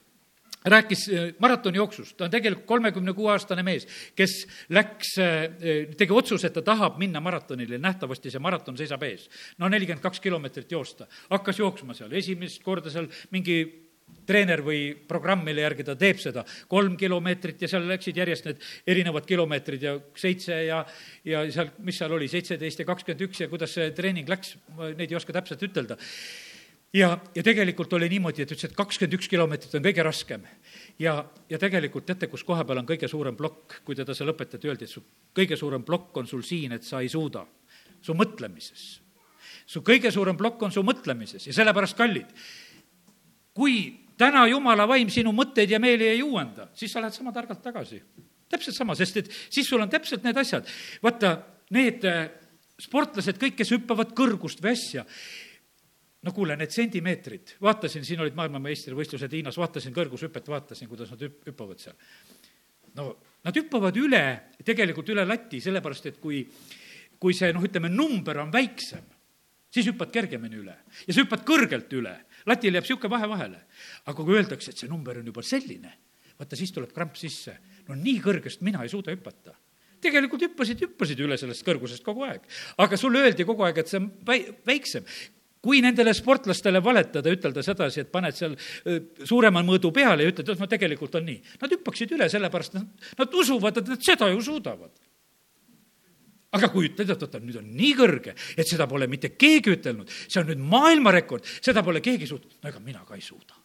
[0.63, 4.37] Rääkis eh, maratonijooksust, ta on tegelikult kolmekümne kuue aastane mees, kes
[4.71, 9.29] läks, eh, tegi otsuse, et ta tahab minna maratonile, nähtavasti see maraton seisab ees.
[9.59, 13.82] no nelikümmend kaks kilomeetrit joosta, hakkas jooksma seal, esimest korda seal mingi
[14.27, 18.63] treener või programm, mille järgi ta teeb seda, kolm kilomeetrit ja seal läksid järjest need
[18.95, 20.83] erinevad kilomeetrid ja seitse ja,
[21.27, 24.93] ja seal, mis seal oli, seitseteist ja kakskümmend üks ja kuidas see treening läks, ma
[24.93, 25.99] neid ei oska täpselt ütelda.
[26.95, 30.47] ja, ja tegelikult oli niimoodi, et ütles, et kakskümmend üks kilomeetrit on kõige raskem.
[31.03, 31.19] ja,
[31.51, 34.87] ja tegelikult teate, kus koha peal on kõige suurem plokk, kui teda seal õpetati, öeldi,
[34.87, 35.03] et su
[35.35, 37.47] kõige suurem plokk on sul siin, et sa ei suuda,
[38.03, 39.01] su mõtlemises.
[39.67, 41.45] Su kõige suurem plokk on su mõtlemises.
[41.47, 42.33] Ja sellepärast, kallid,
[43.55, 47.63] kui täna jumala vaim sinu mõtteid ja meeli ei uuenda, siis sa lähed sama targalt
[47.63, 48.03] tagasi.
[48.53, 50.67] täpselt sama, sest et siis sul on täpselt need asjad.
[51.03, 51.39] vaata,
[51.71, 52.29] need äh,
[52.81, 55.05] sportlased, kõik, kes hüppavad kõrgust või asja,
[56.23, 61.43] no kuule, need sentimeetrid, vaatasin, siin olid maailmameistrivõistlused Hiinas, vaatasin kõrgushüpet, vaatasin, kuidas nad hüp-,
[61.49, 61.97] hüppavad seal.
[62.99, 64.25] no nad hüppavad üle,
[64.65, 66.45] tegelikult üle lati, sellepärast et kui,
[67.19, 69.09] kui see noh, ütleme, number on väiksem,
[69.73, 72.15] siis hüppad kergemini üle ja sa hüppad kõrgelt üle
[72.47, 73.61] latil jääb niisugune vahe vahele.
[74.07, 75.93] aga kui öeldakse, et see number on juba selline,
[76.39, 77.59] vaata siis tuleb kramp sisse.
[77.89, 79.55] no nii kõrgest mina ei suuda hüpata
[80.03, 82.43] tegelikult hüppasid, hüppasid üle sellest kõrgusest kogu aeg.
[82.79, 85.07] aga sulle öeldi kogu aeg, et see on väi-, väiksem
[85.63, 88.57] kui nendele sportlastele valetada, ütelda sedasi, et paned seal
[89.23, 91.39] suurema mõõdu peale ja ütled, et no tegelikult on nii.
[91.63, 92.89] Nad hüppaksid üle, sellepärast nad,
[93.21, 94.91] nad usuvad, et nad seda ju suudavad
[96.53, 100.11] aga kui ütled, et oota, nüüd on nii kõrge, et seda pole mitte keegi ütelnud,
[100.27, 103.59] see on nüüd maailmarekord, seda pole keegi suutnud, no ega mina ka ei suuda.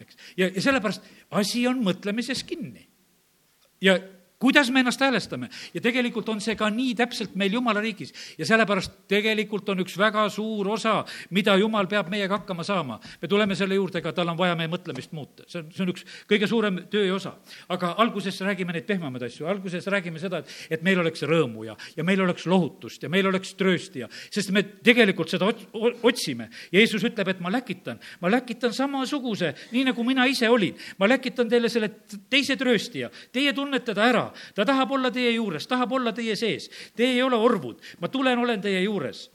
[0.00, 1.04] eks, ja, ja sellepärast
[1.40, 2.86] asi on mõtlemises kinni.
[3.80, 3.98] ja
[4.40, 8.46] kuidas me ennast häälestame ja tegelikult on see ka nii täpselt meil Jumala riigis ja
[8.48, 13.00] sellepärast tegelikult on üks väga suur osa, mida Jumal peab meiega hakkama saama.
[13.22, 15.92] me tuleme selle juurde ka, tal on vaja meie mõtlemist muuta, see on, see on
[15.92, 17.34] üks kõige suurem töö ja osa.
[17.68, 21.76] aga alguses räägime neid pehmemaid asju, alguses räägime seda, et, et meil oleks rõõmu ja,
[21.96, 25.50] ja meil oleks lohutust ja meil oleks tröösti ja, sest me tegelikult seda
[26.02, 26.48] otsime.
[26.72, 30.76] Jeesus ütleb, et ma läkitan, ma läkitan samasuguse, nii nagu mina ise olin.
[30.98, 31.90] ma läkitan teile selle
[32.30, 36.70] teise trööstija, teie tunnete ta ära, ta tahab olla teie juures, tahab olla teie sees.
[36.96, 39.28] Teie ei ole orvud, ma tulen, olen teie juures.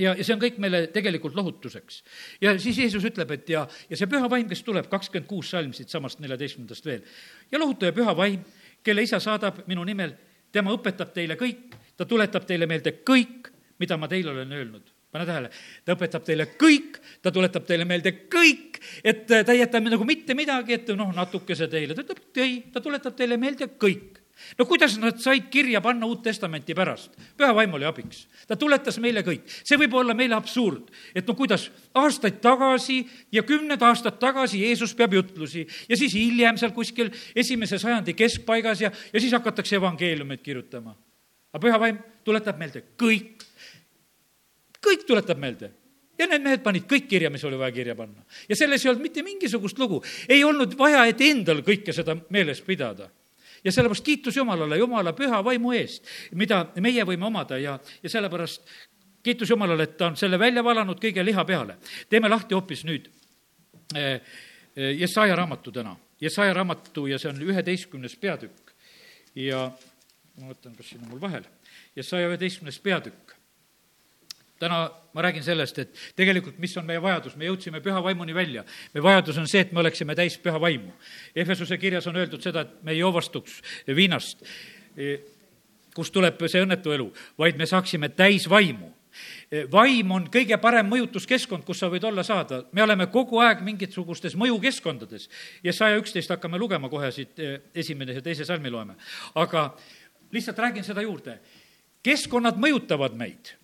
[0.00, 2.00] Ja, ja see on kõik meile tegelikult lohutuseks.
[2.42, 5.70] ja siis Jeesus ütleb, et ja, ja see püha vaim, kes tuleb, kakskümmend kuus salm
[5.76, 7.04] siitsamast neljateistkümnendast veel,
[7.52, 8.42] ja lohutaja püha vaim,
[8.82, 10.16] kelle isa saadab minu nimel,
[10.52, 14.90] tema õpetab teile kõik, ta tuletab teile meelde kõik, mida ma teile olen öelnud.
[15.14, 15.52] Pane tähele,
[15.86, 20.34] ta õpetab teile kõik, ta tuletab teile meelde kõik, et ta ei jäta nagu mitte
[20.34, 24.23] midagi, et noh, natukese teile, ta ütleb ei, ta tuletab teile meelde kõik
[24.58, 27.12] no kuidas nad said kirja panna Uut Testamenti pärast?
[27.36, 28.26] püha vaim oli abiks.
[28.46, 29.46] ta tuletas meile kõik.
[29.46, 34.94] see võib olla meile absurd, et no kuidas, aastaid tagasi ja kümned aastad tagasi Jeesus
[34.94, 40.42] peab jutlusi ja siis hiljem seal kuskil esimese sajandi keskpaigas ja, ja siis hakatakse evangeeliumeid
[40.42, 40.96] kirjutama.
[41.52, 43.46] aga püha vaim tuletab meelde kõik
[44.84, 45.72] kõik tuletab meelde
[46.18, 48.24] ja need mehed panid kõik kirja, mis oli vaja kirja panna.
[48.48, 50.02] ja selles ei olnud mitte mingisugust lugu.
[50.28, 53.10] ei olnud vaja, et endal kõike seda meeles pidada.
[53.64, 58.62] Ja sellepärast kiitus Jumalale, Jumala püha vaimu eest, mida meie võime omada ja, ja sellepärast
[59.24, 61.78] kiitus Jumalale, et ta on selle välja valanud kõige liha peale.
[62.08, 63.08] teeme lahti hoopis nüüd
[63.96, 64.20] eh,
[64.76, 65.96] eh, Jesaja raamatu täna.
[66.20, 68.74] Jesaja raamatu ja see on üheteistkümnes peatükk.
[69.34, 69.70] ja
[70.40, 71.44] ma mõtlen, kas siin on mul vahel.
[71.96, 73.34] Jesaja üheteistkümnes peatükk
[74.58, 78.64] täna ma räägin sellest, et tegelikult mis on meie vajadus, me jõudsime püha vaimuni välja.
[78.94, 80.92] meie vajadus on see, et me oleksime täis püha vaimu.
[81.36, 84.42] Efesuse kirjas on öeldud seda, et me ei joovastuks viinast,
[85.94, 88.90] kust tuleb see õnnetu elu, vaid me saaksime täis vaimu
[89.70, 92.64] vaim on kõige parem mõjutuskeskkond, kus sa võid olla saada.
[92.72, 95.28] me oleme kogu aeg mingisugustes mõjukeskkondades
[95.62, 98.94] ja saja üksteist hakkame lugema kohe siit, eh, esimene ja teise salmi loeme.
[99.34, 99.76] aga
[100.32, 101.38] lihtsalt räägin seda juurde.
[102.02, 103.54] keskkonnad mõjutavad meid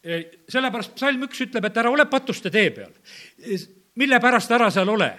[0.00, 2.92] sellepärast psalm üks ütleb, et ära ole patuste tee peal.
[4.00, 5.10] mille pärast ära seal ole?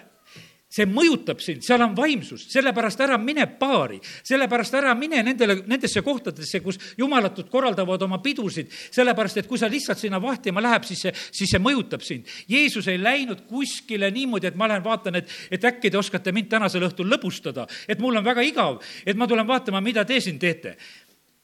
[0.71, 5.99] see mõjutab sind, seal on vaimsust, sellepärast ära mine baari, sellepärast ära mine nendele, nendesse
[6.05, 11.03] kohtadesse, kus jumalatut korraldavad oma pidusid, sellepärast et kui sa lihtsalt sinna vahtima läheb, siis
[11.03, 12.31] see, siis see mõjutab sind.
[12.47, 16.47] Jeesus ei läinud kuskile niimoodi, et ma lähen vaatan, et, et äkki te oskate mind
[16.55, 20.39] tänasel õhtul lõbustada, et mul on väga igav, et ma tulen vaatama, mida te siin
[20.39, 20.77] teete.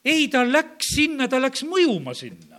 [0.08, 2.57] ei, ta läks sinna, ta läks mõjuma sinna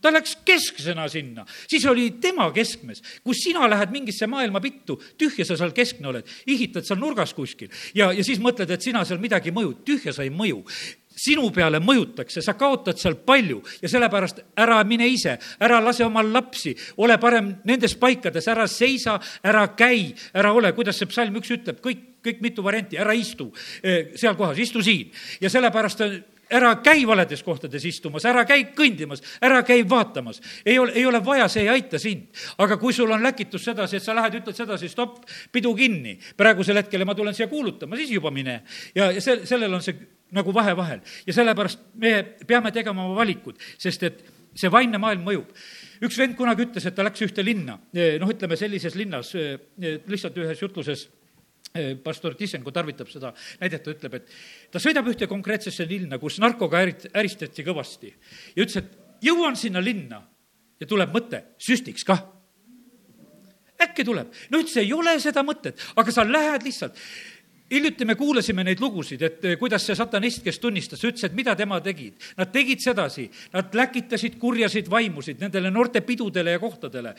[0.00, 3.02] ta läks kesksena sinna, siis oli tema keskmes.
[3.24, 7.70] kui sina lähed mingisse maailma pittu, tühja sa seal keskne oled, ihitad seal nurgas kuskil.
[7.94, 10.64] Ja, ja siis mõtled, et sina seal midagi mõjud, tühja sa ei mõju.
[11.20, 13.60] Sinu peale mõjutakse, sa kaotad seal palju.
[13.82, 19.18] Ja sellepärast ära mine ise, ära lase omal lapsi, ole parem nendes paikades, ära seisa,
[19.44, 23.50] ära käi, ära ole, kuidas see psalm üks ütleb, kõik, kõik mitu varianti, ära istu
[23.82, 25.10] eh, seal kohas, istu siin.
[25.40, 26.06] ja sellepärast
[26.50, 30.40] ära käi valedes kohtades istumas, ära käi kõndimas, ära käi vaatamas.
[30.64, 32.28] ei ole, ei ole vaja, see ei aita sind.
[32.58, 36.76] aga kui sul on läkitus sedasi, et sa lähed, ütled sedasi, stopp, pidu kinni, praegusel
[36.76, 38.62] hetkel ja ma tulen siia kuulutama, siis juba mine.
[38.94, 39.96] ja, ja sel, sellel on see
[40.32, 41.00] nagu vahe vahel.
[41.26, 45.54] ja sellepärast me peame tegema oma valikud, sest et see vaimne maailm mõjub
[46.00, 49.34] üks vend kunagi ütles, et ta läks ühte linna, noh, ütleme sellises linnas,
[49.76, 51.19] lihtsalt ühes jutluses Eh,
[52.04, 53.30] pastor Tissenko tarvitab seda
[53.60, 54.32] näidet, ta ütleb, et
[54.72, 58.10] ta sõidab ühte konkreetsesse linna, kus narkoga ärit-, äristati kõvasti
[58.56, 60.22] ja ütles, et jõuan sinna linna
[60.80, 62.24] ja tuleb mõte, süstiks kah.
[63.80, 66.98] äkki tuleb, no ütles, ei ole seda mõtet, aga sa lähed lihtsalt
[67.70, 71.54] hiljuti me kuulasime neid lugusid, et eh, kuidas see satanist, kes tunnistas, ütles, et mida
[71.58, 72.16] tema tegid.
[72.38, 77.14] Nad tegid sedasi, nad läkitasid kurjasid vaimusid nendele noorte pidudele ja kohtadele,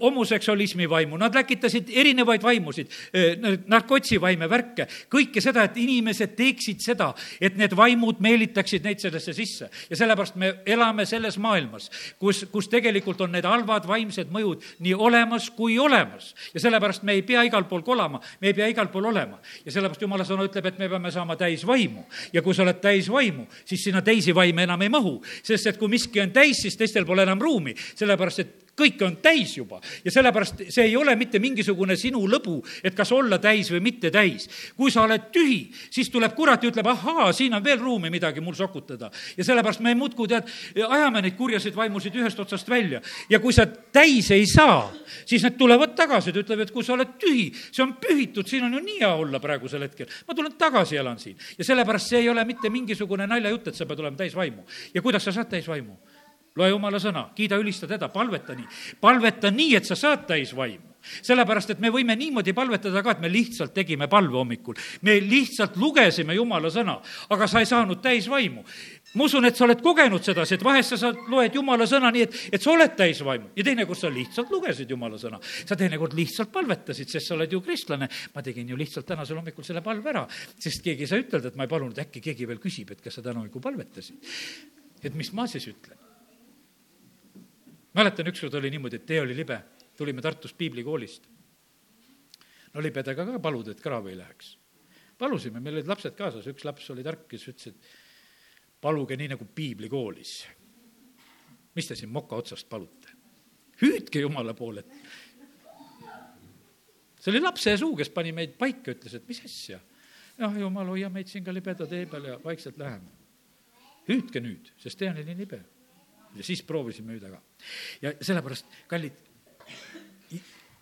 [0.00, 3.36] homoseksualismi vaimu, nad läkitasid erinevaid vaimusid, eh,
[3.68, 9.36] narkotsi vaime, värke, kõike seda, et inimesed teeksid seda, et need vaimud meelitaksid neid sellesse
[9.36, 9.70] sisse.
[9.90, 14.94] ja sellepärast me elame selles maailmas, kus, kus tegelikult on need halvad vaimsed mõjud nii
[14.94, 16.34] olemas kui olemas.
[16.54, 19.72] ja sellepärast me ei pea igal pool kolama, me ei pea igal pool olema ja
[19.72, 22.04] selle sellepärast jumala sõna ütleb, et me peame saama täis vaimu.
[22.32, 25.78] ja kui sa oled täis vaimu, siis sinna teisi vaime enam ei mahu, sest et
[25.78, 29.80] kui miski on täis, siis teistel pole enam ruumi, sellepärast et kõike on täis juba
[30.04, 34.10] ja sellepärast see ei ole mitte mingisugune sinu lõbu, et kas olla täis või mitte
[34.10, 34.48] täis.
[34.76, 38.40] kui sa oled tühi, siis tuleb kurat ja ütleb, ahaa, siin on veel ruumi midagi
[38.40, 39.10] mul sokutada.
[39.36, 40.48] ja sellepärast me muudkui tead,
[40.88, 44.92] ajame neid kurjaseid vaimusid ühest otsast välja ja kui sa täis ei saa,
[45.24, 48.64] siis need tulevad tagasi, ta ütleb, et kui sa oled tühi, see on pühitud, siin
[48.68, 50.08] on ju nii hea olla praegusel hetkel.
[50.28, 53.86] ma tulen tagasi, elan siin ja sellepärast see ei ole mitte mingisugune naljajutt, et sa
[53.86, 54.64] pead olema täis vaimu.
[54.94, 55.98] ja kuidas sa saad täis vaimu?
[56.56, 58.68] Loe jumala sõna, kiida, ülista teda, palveta nii.
[59.00, 63.22] palveta nii, et sa saad täis vaimu sellepärast, et me võime niimoodi palvetada ka, et
[63.24, 64.76] me lihtsalt tegime palve hommikul.
[65.02, 66.98] me lihtsalt lugesime jumala sõna,
[67.30, 68.64] aga sa ei saanud täis vaimu.
[69.14, 72.22] ma usun, et sa oled kogenud sedasi, et vahest sa saad, loed jumala sõna nii,
[72.22, 75.40] et, et sa oled täis vaimu ja teinekord sa lihtsalt lugesid jumala sõna.
[75.40, 78.08] sa teinekord lihtsalt palvetasid, sest sa oled ju kristlane.
[78.34, 80.26] ma tegin ju lihtsalt tänasel hommikul selle palve ära,
[80.58, 83.18] sest keegi ei saa ütelda, et ma ei palunud, äkki keegi veel küsib, et kas
[83.18, 84.20] sa täna hommikul palvetasid.
[85.02, 86.09] et mis ma siis ütlen
[87.94, 89.60] mäletan, ükskord oli niimoodi, et tee oli libe,
[89.96, 91.28] tulime Tartust piiblikoolist.
[92.74, 94.58] no libedega ka paluda, et kraavi ei läheks.
[95.18, 99.44] palusime, meil olid lapsed kaasas, üks laps oli tark, kes ütles, et paluge nii nagu
[99.44, 100.46] piiblikoolis.
[101.74, 103.20] mis te siin moka otsast palute?
[103.82, 104.84] hüüdke Jumala poole.
[107.20, 109.80] see oli lapse suu, kes pani meid paika, ütles, et mis asja.
[110.38, 113.10] noh, Jumal, hoia meid siin ka libeda tee peal ja vaikselt läheme.
[114.08, 115.60] hüüdke nüüd, sest tee on nii libe.
[116.36, 117.42] Ja siis proovisime hüüda ka.
[118.02, 119.18] ja sellepärast, kallid,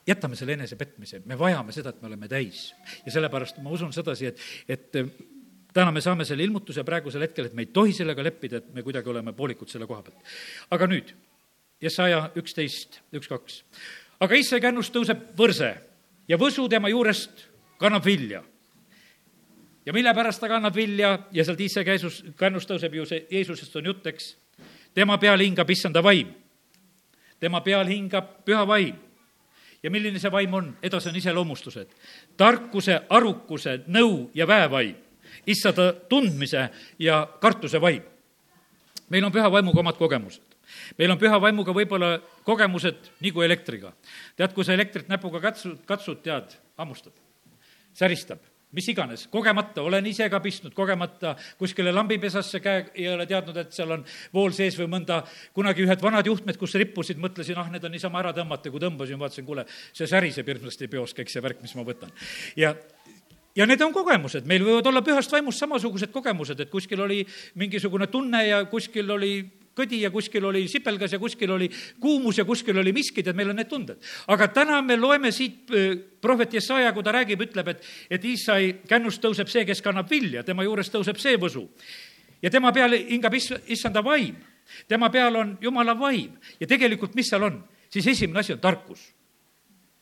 [0.09, 2.73] jätame selle enesepetmise, me vajame seda, et me oleme täis.
[3.07, 5.11] ja sellepärast ma usun sedasi, et, et eh,
[5.75, 8.85] täna me saame selle ilmutuse praegusel hetkel, et me ei tohi sellega leppida, et me
[8.87, 10.37] kuidagi oleme poolikud selle koha pealt.
[10.71, 11.15] aga nüüd,
[11.83, 13.63] Jesaja üksteist, üks, kaks.
[14.21, 15.77] aga issand kännust tõuseb võrse
[16.29, 17.47] ja võsu tema juurest
[17.79, 18.43] kannab vilja.
[19.87, 23.77] ja mille pärast ta kannab vilja ja sealt isse käisus, kannust tõuseb ju see, Jeesusest
[23.77, 24.35] on jutt, eks.
[24.99, 26.33] Tema peal hingab issanda vaim.
[27.39, 28.97] tema peal hingab püha vaim
[29.83, 31.93] ja milline see vaim on, edasi on iseloomustused.
[32.37, 34.97] tarkuse, arukuse, nõu ja väevaim,
[35.47, 38.03] issanda tundmise ja kartuse vaim.
[39.09, 40.43] meil on püha vaimuga omad kogemused.
[40.99, 43.93] meil on püha vaimuga võib-olla kogemused nagu elektriga.
[44.37, 47.15] tead, kui sa elektrit näpuga katsud, katsud, tead, hammustab,
[47.95, 48.43] säristab
[48.77, 53.73] mis iganes, kogemata, olen ise ka pistnud kogemata kuskile lambipesasse käe, ei ole teadnud, et
[53.73, 54.05] seal on
[54.35, 55.23] vool sees või mõnda,
[55.57, 59.21] kunagi ühed vanad juhtmed, kus rippusid, mõtlesin, ah, need on niisama ära tõmmata, kui tõmbasin,
[59.21, 59.65] vaatasin, kuule,
[59.97, 62.13] see säriseb hirmsasti peos, kõik see värk, mis ma võtan.
[62.57, 62.75] ja
[63.57, 67.25] ja need on kogemused, meil võivad olla pühast vaimust samasugused kogemused, et kuskil oli
[67.59, 69.33] mingisugune tunne ja kuskil oli
[69.79, 73.53] kõdi ja kuskil oli sipelgas ja kuskil oli kuumus ja kuskil oli miskid, et meil
[73.53, 74.03] on need tunded.
[74.27, 78.73] aga täna me loeme siit äh, prohvet Jesaja, kui ta räägib, ütleb, et, et Iisai
[78.89, 81.69] kännust tõuseb see, kes kannab vilja, tema juures tõuseb see võsu.
[82.43, 84.37] ja tema peal hingab is-, issanda vaim.
[84.89, 89.18] tema peal on jumala vaim ja tegelikult, mis seal on, siis esimene asi on tarkus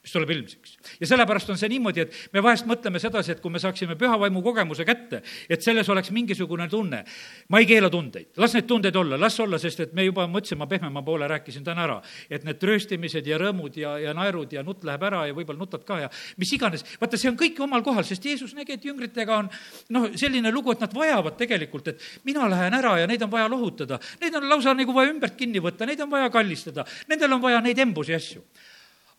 [0.07, 0.77] mis tuleb ilmsiks.
[1.01, 4.15] ja sellepärast on see niimoodi, et me vahest mõtleme sedasi, et kui me saaksime püha
[4.23, 5.19] vaimu kogemuse kätte,
[5.51, 7.03] et selles oleks mingisugune tunne.
[7.49, 10.39] ma ei keela tundeid, las neid tundeid olla, las olla, sest et me juba, ma
[10.39, 11.97] ütlesin, ma pehmema poole rääkisin täna ära,
[12.31, 15.83] et need trööstimised ja rõõmud ja, ja naerud ja nutt läheb ära ja võib-olla nutad
[15.89, 19.41] ka ja mis iganes, vaata, see on kõik omal kohal, sest Jeesus nägi, et jüngritega
[19.41, 19.51] on
[19.91, 23.51] noh, selline lugu, et nad vajavad tegelikult, et mina lähen ära ja neid on vaja
[23.51, 23.99] lohutada.
[24.23, 27.59] Neid on lausa nagu vaja ümbert kinni võtta, neid on vaja kallistada, nendel on vaja
[27.65, 28.47] neid embusi asju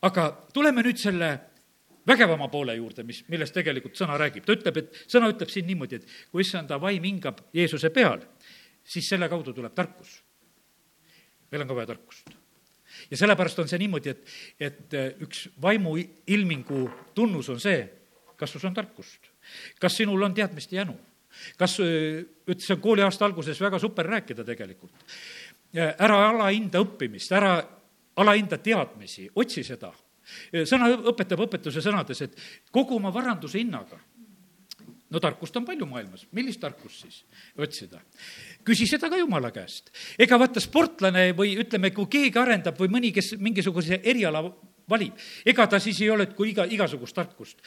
[0.02, 1.32] aga tuleme nüüd selle
[2.08, 4.46] vägevama poole juurde, mis, millest tegelikult sõna räägib.
[4.46, 8.22] ta ütleb, et sõna ütleb siin niimoodi, et kui issanda vaim hingab Jeesuse peal,
[8.88, 10.22] siis selle kaudu tuleb tarkus.
[11.52, 12.30] meil on ka vaja tarkust.
[13.12, 17.84] ja sellepärast on see niimoodi, et, et äh, üks vaimu ilmingu tunnus on see,
[18.38, 19.32] kas sul on tarkust,
[19.80, 20.98] kas sinul on teadmist ja jänu,
[21.58, 24.96] kas, äh, ütles kooliaasta alguses väga super rääkida tegelikult.
[25.76, 27.60] Äh, ära alahinda õppimist, ära
[28.18, 29.94] alahinda teadmisi, otsi seda.
[30.68, 32.38] sõna õpetab õpetuse sõnades, et
[32.72, 34.00] kogu oma varanduse hinnaga
[35.10, 37.22] no tarkust on palju maailmas, millist tarkust siis
[37.58, 38.02] otsida?
[38.68, 39.92] küsi seda ka Jumala käest.
[40.20, 44.44] ega vaata, sportlane või ütleme, kui keegi arendab või mõni, kes mingisuguse eriala
[44.90, 47.62] valib, ega ta siis ei ole, et kui iga, igasugust tarkust.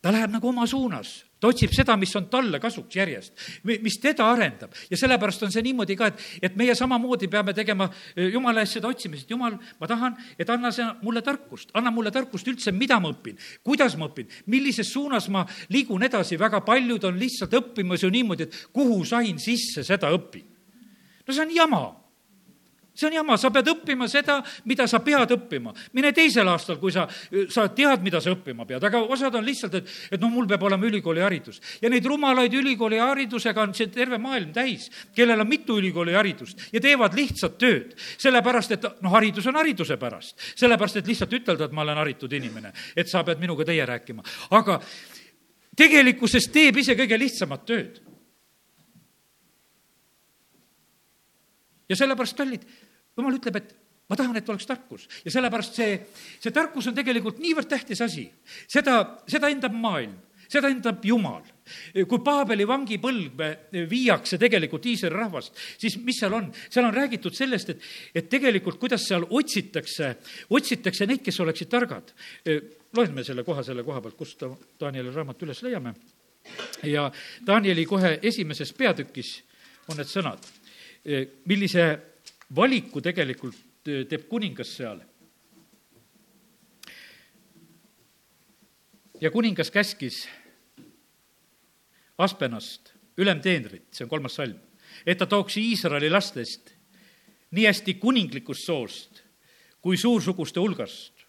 [0.00, 1.10] Ta läheb nagu oma suunas,
[1.40, 3.34] ta otsib seda, mis on talle kasuks järjest,
[3.68, 4.72] mis teda arendab.
[4.90, 8.78] ja sellepärast on see niimoodi ka, et, et meie samamoodi peame tegema eh, Jumala eest
[8.78, 13.00] seda otsimist, Jumal, ma tahan, et anna sa mulle tarkust, anna mulle tarkust üldse, mida
[13.00, 18.04] ma õpin, kuidas ma õpin, millises suunas ma liigun edasi, väga paljud on lihtsalt õppimas
[18.04, 20.48] ju niimoodi, et kuhu sain sisse, seda õpin.
[21.26, 21.84] no see on jama
[23.00, 25.72] see on jama, sa pead õppima seda, mida sa pead õppima.
[25.96, 27.06] mine teisel aastal, kui sa,
[27.48, 30.66] sa tead, mida sa õppima pead, aga osad on lihtsalt, et, et noh, mul peab
[30.68, 31.60] olema ülikooliharidus.
[31.80, 37.16] ja neid rumalaid ülikooliharidusega on see terve maailm täis, kellel on mitu ülikooliharidust ja teevad
[37.16, 37.96] lihtsat tööd.
[38.18, 40.36] sellepärast, et noh, haridus on hariduse pärast.
[40.54, 44.22] sellepärast, et lihtsalt ütelda, et ma olen haritud inimene, et sa pead minuga teie rääkima.
[44.50, 44.80] aga
[45.76, 48.00] tegelikkuses teeb ise kõige lihtsamat tööd
[51.90, 52.66] ja sellepärast, kallid,
[53.20, 53.76] jumal ütleb, et
[54.10, 55.94] ma tahan, et oleks tarkus ja sellepärast see,
[56.42, 58.26] see tarkus on tegelikult niivõrd tähtis asi.
[58.66, 58.98] seda,
[59.30, 60.16] seda hindab maailm,
[60.50, 61.44] seda hindab Jumal.
[61.94, 63.50] kui Paabeli vangipõlve
[63.90, 66.48] viiakse tegelikult Iisraeli rahvast, siis mis seal on?
[66.66, 70.16] seal on räägitud sellest, et, et tegelikult, kuidas seal otsitakse,
[70.50, 72.10] otsitakse neid, kes oleksid targad.
[72.96, 74.42] loeme selle koha selle koha pealt, kust
[74.80, 75.94] Danieli raamat üles leiame.
[76.82, 77.10] ja
[77.46, 79.36] Danieli kohe esimeses peatükis
[79.88, 80.46] on need sõnad,
[81.46, 81.86] millise
[82.56, 85.00] valiku tegelikult äh, teeb kuningas seal.
[89.20, 90.28] ja kuningas käskis
[92.18, 94.56] Aspenast, ülemteenrit, see on kolmas salm,
[95.04, 96.72] et ta tooks Iisraeli lastest
[97.56, 99.22] nii hästi kuninglikust soost
[99.80, 101.24] kui suursuguste hulgast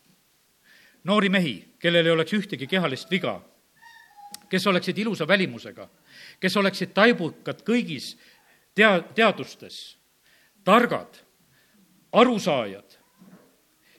[1.04, 3.40] noori mehi, kellel ei oleks ühtegi kehalist viga
[4.52, 5.88] kes oleksid ilusa välimusega,
[6.40, 8.16] kes oleksid taibukad kõigis
[8.76, 9.98] tea-, teadustes,
[10.64, 11.18] targad,
[12.12, 12.98] arusaajad,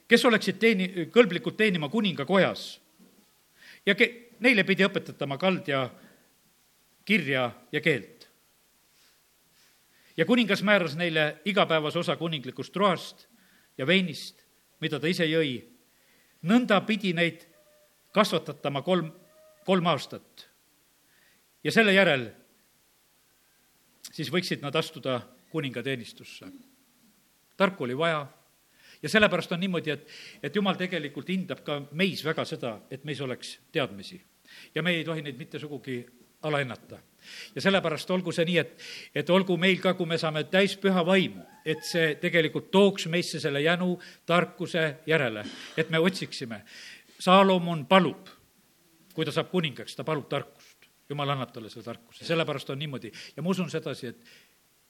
[0.07, 2.81] kes oleksid teeni-, kõlblikud teenima kuninga kojas.
[3.85, 5.89] ja ke-, neile pidi õpetatama kald ja
[7.05, 8.29] kirja ja keelt.
[10.17, 13.27] ja kuningas määras neile igapäevase osa kuninglikust roast
[13.77, 14.45] ja veinist,
[14.79, 15.63] mida ta ise jõi.
[16.43, 17.47] nõnda pidi neid
[18.13, 19.11] kasvatatama kolm,
[19.65, 20.49] kolm aastat.
[21.63, 22.31] ja selle järel
[24.13, 25.21] siis võiksid nad astuda
[25.53, 26.49] kuningateenistusse.
[27.57, 28.25] tarku oli vaja
[29.03, 30.07] ja sellepärast on niimoodi, et,
[30.43, 34.21] et jumal tegelikult hindab ka meis väga seda, et meis oleks teadmisi.
[34.75, 36.05] ja me ei tohi neid mitte sugugi
[36.43, 36.99] alahinnata.
[37.55, 38.73] ja sellepärast olgu see nii, et,
[39.15, 43.39] et olgu meil ka, kui me saame täis püha vaimu, et see tegelikult tooks meisse
[43.39, 45.45] selle jänu tarkuse järele,
[45.77, 46.63] et me otsiksime.
[47.19, 48.27] Saalomon palub,
[49.13, 50.71] kui ta saab kuningaks, ta palub tarkust.
[51.09, 54.21] jumal annab talle selle tarkuse, sellepärast on niimoodi ja ma usun sedasi, et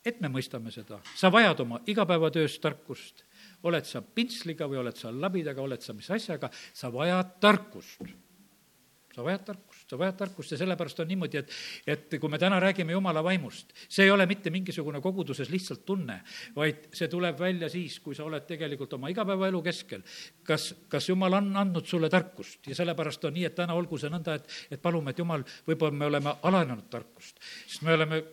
[0.06, 3.24] et me mõistame seda, sa vajad oma igapäevatöös tarkust,
[3.64, 8.04] oled sa pintsliga või oled sa labidaga, oled sa mis asjaga, sa vajad tarkust.
[9.14, 11.52] sa vajad tarkust, sa vajad tarkust ja sellepärast on niimoodi, et,
[11.86, 16.16] et kui me täna räägime jumala vaimust, see ei ole mitte mingisugune koguduses lihtsalt tunne,
[16.56, 20.02] vaid see tuleb välja siis, kui sa oled tegelikult oma igapäevaelu keskel.
[20.44, 24.10] kas, kas jumal on andnud sulle tarkust ja sellepärast on nii, et täna olgu see
[24.10, 27.38] nõnda, et, et palume, et jumal, võib-olla me oleme alanenud tarkust,
[27.68, 28.24] sest me oleme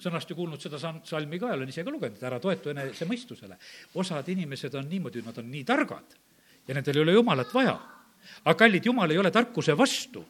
[0.00, 3.06] sõnast ju kuulnud seda salmi ka ja olen ise ka lugenud, et ära toetu enese
[3.08, 3.56] mõistusele.
[3.94, 6.18] osad inimesed on niimoodi, nad on nii targad
[6.68, 7.78] ja nendel ei ole jumalat vaja.
[8.44, 10.24] aga kallid, jumal ei ole tarkuse vastu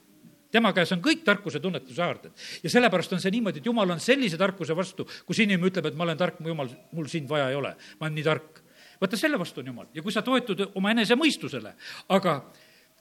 [0.51, 2.33] tema käes on kõik tarkuse tunnetuse haarded.
[2.63, 5.99] ja sellepärast on see niimoodi, et jumal on sellise tarkuse vastu, kus inimene ütleb, et
[5.99, 8.63] ma olen tark, mu jumal, mul sind vaja ei ole, ma olen nii tark.
[9.01, 11.75] vaata, selle vastu on jumal ja kui sa toetud oma enese mõistusele,
[12.09, 12.41] aga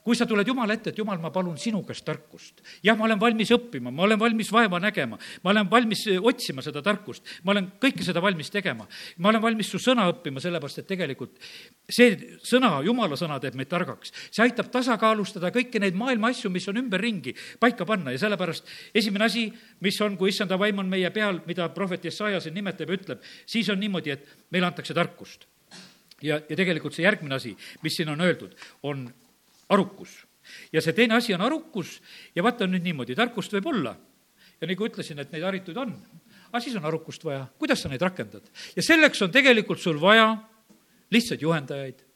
[0.10, 2.64] kui sa tuled Jumala ette, et Jumal, ma palun sinu käest tarkust.
[2.82, 6.64] jah, ma olen valmis õppima, ma olen valmis vaeva nägema, ma olen valmis eh, otsima
[6.66, 8.88] seda tarkust, ma olen kõike seda valmis tegema.
[9.18, 11.38] ma olen valmis su sõna õppima, sellepärast et tegelikult
[11.86, 14.16] see sõna, Jumala sõna teeb meid targaks.
[14.32, 18.66] see aitab tasakaalustada kõiki neid maailma asju, mis on ümberringi, paika panna ja sellepärast
[18.98, 19.46] esimene asi,
[19.86, 23.32] mis on, kui issanda vaim on meie peal, mida prohvet Jesaja siin nimetab ja ütleb,
[23.46, 25.46] siis on niimoodi, et meile antakse tarkust.
[26.26, 27.54] ja, ja tegelikult see järgmine asi,
[27.84, 29.12] mis siin on öeldud, on
[29.70, 30.26] arukus.
[30.74, 32.00] ja see teine asi on arukus
[32.36, 33.96] ja vaata nüüd niimoodi, tarkust võib olla.
[34.62, 35.96] ja nagu ütlesin, et neid harituid on,
[36.50, 38.44] aga siis on arukust vaja, kuidas sa neid rakendad.
[38.76, 40.36] ja selleks on tegelikult sul vaja
[41.12, 42.09] lihtsaid juhendajaid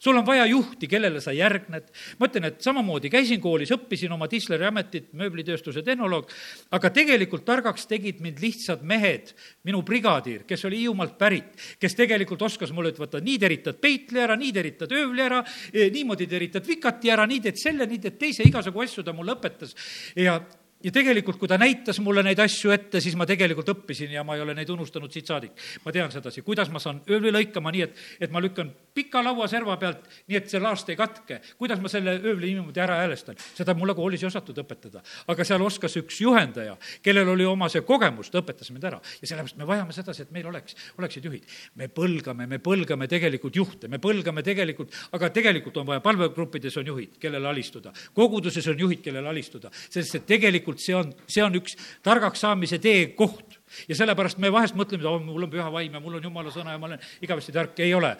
[0.00, 1.88] sul on vaja juhti, kellele sa järgned.
[2.18, 6.30] ma ütlen, et samamoodi käisin koolis, õppisin oma tisleri ametit, mööblitööstuse tehnoloog,
[6.70, 9.32] aga tegelikult targaks tegid mind lihtsad mehed,
[9.64, 14.22] minu brigadiir, kes oli Hiiumaalt pärit, kes tegelikult oskas mulle, et vaata, nii teritad peitli
[14.22, 18.18] ära, nii teritad öövli ära, eh, niimoodi teritad vikati ära, nii teed selle, nii teed
[18.20, 19.74] teise, igasugu asju ta mulle õpetas.
[20.16, 20.40] ja,
[20.84, 24.36] ja tegelikult, kui ta näitas mulle neid asju ette, siis ma tegelikult õppisin ja ma
[24.36, 25.52] ei ole neid unustanud siit saadik.
[25.84, 29.76] ma tean sedasi, kuidas ma saan ööbli lõikama nii, et, et ma lükkan pika lauaserva
[29.78, 31.40] pealt, nii et see laast ei katke.
[31.58, 35.02] kuidas ma selle ööbli niimoodi ära häälestan, seda mulle koolis ei osatud õpetada.
[35.30, 39.00] aga seal oskas üks juhendaja, kellel oli oma see kogemus, ta õpetas mind ära.
[39.22, 41.46] ja sellepärast me vajame sedasi, et meil oleks, oleksid juhid.
[41.78, 46.92] me põlgame, me põlgame tegelikult juhte, me põlgame tegelikult, aga tegelikult on vaja, palvegruppides on
[46.92, 47.94] juhid, kellele alistuda.
[48.14, 52.82] koguduses on juhid, kellele alistuda, sest et tegelikult see on, see on üks targaks saamise
[52.82, 53.58] teekoht.
[53.88, 56.50] ja sellepärast me vahest mõtleme, et oh, mul on püha vaim ja mul on jumala
[56.50, 58.16] sõna ja ma olen igavesti tark, ei ole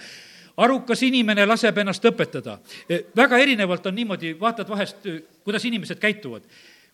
[0.59, 2.59] arukas inimene laseb ennast õpetada.
[2.91, 6.43] E, väga erinevalt on niimoodi, vaatad vahest, e, kuidas inimesed käituvad.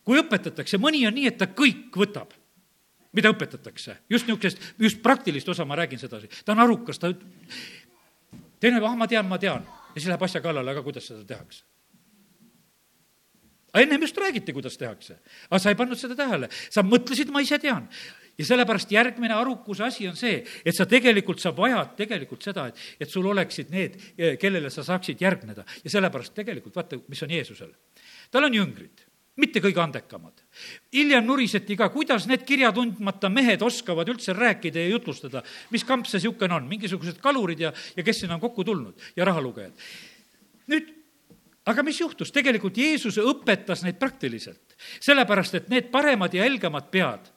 [0.04, 2.34] kui õpetatakse, mõni on nii, et ta kõik võtab,
[3.16, 3.96] mida õpetatakse.
[4.10, 6.28] just niisugust, just praktilist osa ma räägin sedasi.
[6.44, 7.12] ta on arukas, ta
[8.60, 9.64] teine, ah, ma tean, ma tean.
[9.94, 11.64] ja siis läheb asja kallale, aga kuidas seda tehakse
[13.72, 15.18] aga ennem just räägiti, kuidas tehakse.
[15.50, 17.88] aga sa ei pannud seda tähele, sa mõtlesid, ma ise tean
[18.38, 22.84] ja sellepärast järgmine arukuse asi on see, et sa tegelikult, sa vajad tegelikult seda, et,
[23.00, 23.98] et sul oleksid need,
[24.40, 25.64] kellele sa saaksid järgneda.
[25.84, 27.74] ja sellepärast tegelikult vaata, mis on Jeesusel.
[28.30, 29.04] tal on jüngrid,
[29.36, 30.42] mitte kõige andekamad.
[30.92, 36.06] hiljem nuriseti ka, kuidas need kirja tundmata mehed oskavad üldse rääkida ja jutlustada, mis kamp
[36.06, 39.72] see niisugune on, mingisugused kalurid ja, ja kes sinna on kokku tulnud ja rahalugejad.
[40.70, 40.92] nüüd
[41.64, 47.30] aga mis juhtus, tegelikult Jeesus õpetas neid praktiliselt, sellepärast et need paremad ja helgemad pead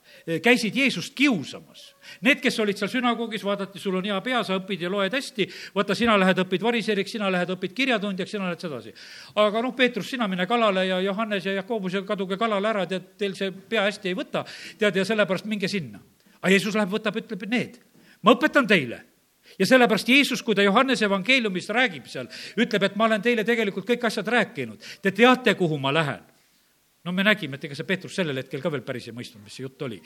[0.44, 1.96] käisid Jeesust kiusamas.
[2.22, 5.48] Need, kes olid seal sünagoogis, vaadati, sul on hea pea, sa õpid ja loed hästi,
[5.76, 8.94] vaata, sina lähed, õpid variseriks, sina lähed, õpid kirjatundjaks, sina lähed sedasi.
[9.36, 13.14] aga noh, Peetrus, sina mine kalale ja Johannes ja Jakobus ja kaduge kalale ära, tead,
[13.18, 14.44] teil see pea hästi ei võta,
[14.78, 16.00] tead, ja sellepärast minge sinna.
[16.42, 17.80] aga Jeesus läheb, võtab, ütleb, need,
[18.22, 19.04] ma õpetan teile
[19.60, 22.28] ja sellepärast Jeesus, kui ta Johannese evangeeliumis räägib seal,
[22.60, 24.84] ütleb, et ma olen teile tegelikult kõik asjad rääkinud.
[25.02, 26.24] Te teate, kuhu ma lähen.
[27.08, 29.56] No me nägime, et ega see Peetrus sellel hetkel ka veel päris ei mõistnud, mis
[29.56, 30.02] see jutt oli.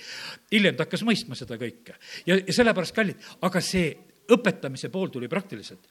[0.54, 1.98] hiljem ta hakkas mõistma seda kõike
[2.30, 3.92] ja, ja sellepärast, kallid, aga see
[4.32, 5.90] õpetamise pool tuli praktiliselt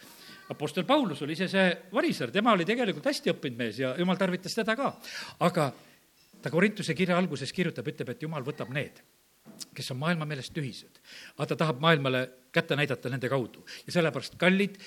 [0.50, 4.56] Apostel Paulus oli ise see variser, tema oli tegelikult hästi õppinud mees ja jumal tarvitas
[4.58, 4.90] teda ka.
[5.46, 5.70] aga
[6.42, 8.98] ta Korintuse kirja alguses kirjutab, ütleb, et jumal võtab need,
[9.76, 10.98] kes on maailma meelest tühised.
[11.36, 14.78] aga ta tahab maailmale kätte näidata nende kaudu ja sellepärast, kallid,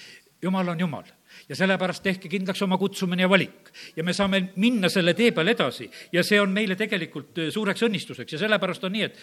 [0.43, 1.07] jumal on jumal
[1.49, 3.71] ja sellepärast tehke kindlaks oma kutsumine ja valik.
[3.95, 8.33] ja me saame minna selle tee peal edasi ja see on meile tegelikult suureks õnnistuseks
[8.33, 9.19] ja sellepärast on nii, et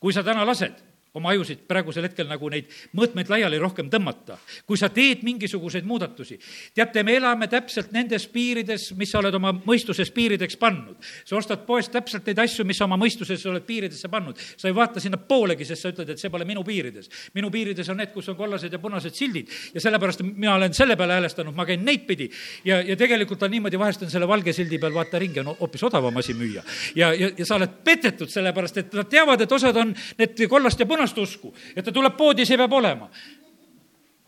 [0.00, 4.38] kui sa täna lased oma ajusid praegusel hetkel nagu neid mõõtmeid laiali rohkem tõmmata.
[4.66, 6.38] kui sa teed mingisuguseid muudatusi,
[6.74, 10.96] teate, me elame täpselt nendes piirides, mis sa oled oma mõistuses piirideks pannud.
[11.24, 14.38] sa ostad poest täpselt neid asju, mis sa oma mõistuses oled piiridesse pannud.
[14.56, 17.10] sa ei vaata sinnapoolegi, sest sa ütled, et see pole minu piirides.
[17.34, 20.96] minu piirides on need, kus on kollased ja punased sildid ja sellepärast mina olen selle
[20.96, 22.30] peale häälestanud, ma käin neid pidi.
[22.64, 25.82] ja, ja tegelikult on niimoodi, vahest on selle valge sildi peal, vaata ringi, on hoopis
[25.90, 26.62] odavam asi müüa.
[26.94, 30.78] ja, ja, ja sa oled petetud, sellepärast et nad teavad, et osad on need kollast
[30.80, 33.08] ja punast punast usku, et ta tuleb poodi, see peab olema.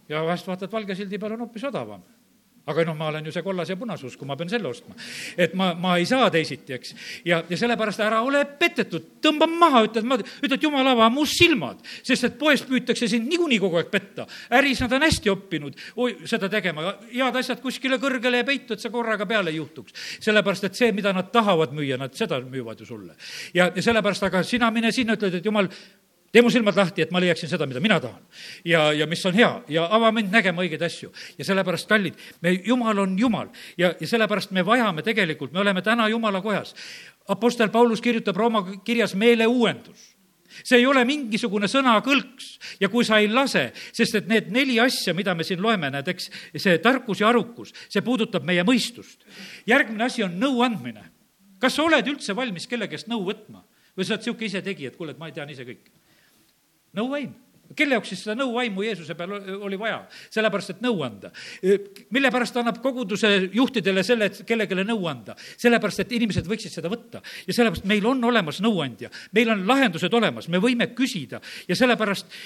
[0.09, 2.03] ja vahest vaatad, valge sildi peal on hoopis odavam
[2.66, 4.95] aga noh, ma olen ju see kollase ja punase usku, ma pean selle ostma.
[5.37, 6.95] et ma, ma ei saa teisiti, eks.
[7.27, 11.81] ja, ja sellepärast ära ole petetud, tõmba maha, ütled, ma, ütled, jumal, ava mu silmad,
[12.07, 14.29] sest et poest püütakse sind niikuinii kogu aeg petta.
[14.59, 18.85] äris nad on hästi õppinud oi, seda tegema, head asjad kuskile kõrgele ja peitu, et
[18.85, 19.99] see korraga peale ei juhtuks.
[20.23, 23.18] sellepärast, et see, mida nad tahavad müüa, nad seda müüvad ju sulle.
[23.55, 25.66] ja, ja sellepärast, aga sina mine sinna, ütled, et jumal,
[26.33, 28.22] tee mu silmad lahti, et ma leiaksin seda, mida mina tahan.
[28.64, 31.12] ja, ja mis on hea ja ava mind nägema õigeid asju.
[31.39, 35.83] ja sellepärast, kallid, me, Jumal on Jumal ja, ja sellepärast me vajame tegelikult, me oleme
[35.83, 36.74] täna Jumala kojas.
[37.28, 40.12] Apostel Paulus kirjutab Rooma kirjas meeleuuendus
[40.61, 45.14] see ei ole mingisugune sõnakõlks ja kui sa ei lase, sest et need neli asja,
[45.16, 49.24] mida me siin loeme, näed, eks, see tarkus ja arukus, see puudutab meie mõistust.
[49.66, 51.09] järgmine asi on nõuandmine.
[51.59, 53.64] kas sa oled üldse valmis kelle käest nõu võtma
[53.97, 56.02] või sa oled niisugune isetegija, et kuule, et ma tean ise kõike?
[56.97, 57.32] Nõuvaim
[57.76, 60.03] kelle jaoks siis seda nõuvaimu Jeesuse peal oli vaja?
[60.32, 61.30] sellepärast, et nõu anda.
[62.11, 65.36] mille pärast ta annab koguduse juhtidele selle, et kellelegi nõu anda?
[65.57, 67.22] sellepärast, et inimesed võiksid seda võtta.
[67.47, 72.36] ja sellepärast meil on olemas nõuandja, meil on lahendused olemas, me võime küsida ja sellepärast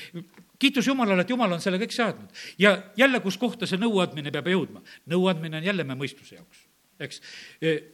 [0.59, 2.47] kiitus Jumalale, et Jumal on selle kõik seadnud.
[2.59, 4.82] ja jälle, kus kohta see nõuandmine peab jõudma?
[5.07, 6.66] nõuandmine on jälle me mõistuse jaoks
[7.01, 7.20] eks.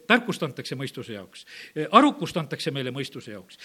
[0.07, 1.45] tarkust antakse mõistuse jaoks,
[1.91, 3.59] arukust antakse meile mõistuse jaoks,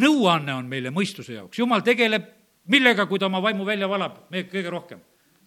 [0.00, 2.30] nõuanne on meile mõistuse jaoks, jumal tegeleb
[2.72, 5.00] millega, kui ta oma vaimu välja valab, me kõige rohkem,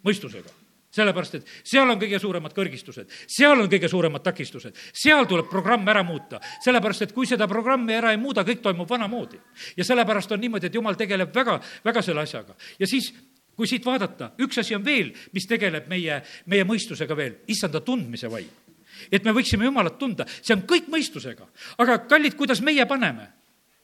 [0.06, 0.54] mõistusega.
[0.98, 5.86] Sellepärast, et seal on kõige suuremad kõrgistused, seal on kõige suuremad takistused, seal tuleb programm
[5.92, 9.38] ära muuta, sellepärast et kui seda programmi ära ei muuda, kõik toimub vanamoodi.
[9.78, 12.56] ja sellepärast on niimoodi, et jumal tegeleb väga, väga selle asjaga.
[12.80, 13.14] ja siis
[13.56, 18.32] kui siit vaadata, üks asi on veel, mis tegeleb meie, meie mõistusega veel, issanda tundmise
[18.32, 18.67] vaim
[19.12, 21.48] et me võiksime Jumalat tunda, see on kõik mõistusega.
[21.78, 23.32] aga kallid, kuidas meie paneme?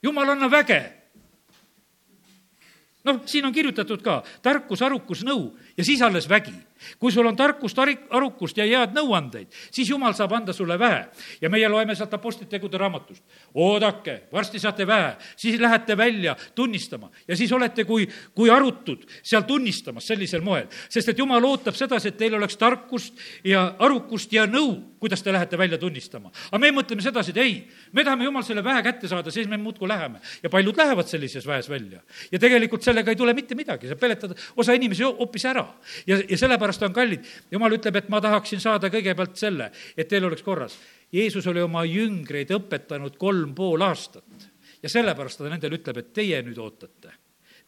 [0.03, 1.03] Jumal, anna väge
[3.03, 6.55] noh, siin on kirjutatud ka tarkus, arukus, nõu ja siis alles vägi.
[6.99, 7.77] Kui sul on tarkust,
[8.09, 11.05] arukust ja head nõuandeid, siis jumal saab anda sulle väe.
[11.41, 13.23] ja meie loeme sealt Apostlitegude raamatust.
[13.53, 19.41] oodake, varsti saate väe, siis lähete välja tunnistama ja siis olete kui, kui arutud seal
[19.41, 20.67] tunnistamas sellisel moel.
[20.89, 23.13] sest et jumal ootab sedasi, et teil oleks tarkust
[23.43, 26.31] ja arukust ja nõu, kuidas te lähete välja tunnistama.
[26.51, 27.55] aga me mõtleme sedasi, et ei,
[27.91, 30.19] me tahame jumal selle väe kätte saada, siis me muudkui läheme.
[30.43, 31.99] ja paljud lähevad sellises väes välja.
[32.31, 35.67] ja tegelikult sellega ei tule mitte midagi, sa peletad osa inimesi hoopis ära.
[36.07, 40.25] ja, ja sellepärast on kallid, jumal ütleb, et ma tahaksin saada kõigepealt selle, et teil
[40.25, 40.77] oleks korras.
[41.13, 44.49] Jeesus oli oma jüngreid õpetanud kolm pool aastat.
[44.83, 47.13] Ja sellepärast ta nendele ütleb, et teie nüüd ootate.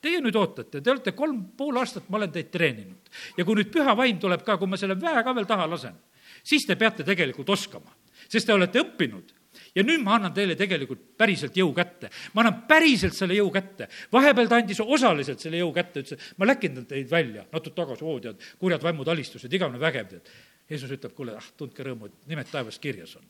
[0.01, 3.13] Teie nüüd ootate, te olete kolm pool aastat, ma olen teid treeninud.
[3.37, 5.95] ja kui nüüd püha vaim tuleb ka, kui ma selle väe ka veel taha lasen,
[6.43, 7.93] siis te peate tegelikult oskama,
[8.27, 9.33] sest te olete õppinud
[9.75, 12.09] ja nüüd ma annan teile tegelikult päriselt jõu kätte.
[12.33, 13.87] ma annan päriselt selle jõu kätte.
[14.11, 18.19] vahepeal ta andis osaliselt selle jõu kätte, ütles, ma läkitan teid välja, natuke tagasi, oo
[18.19, 20.35] tead, kurjad vaimud alistused, igavene vägev tead.
[20.69, 23.25] Jeesus ütleb, kuule, ah, tundke rõõmu, et nimed taevas kirjas on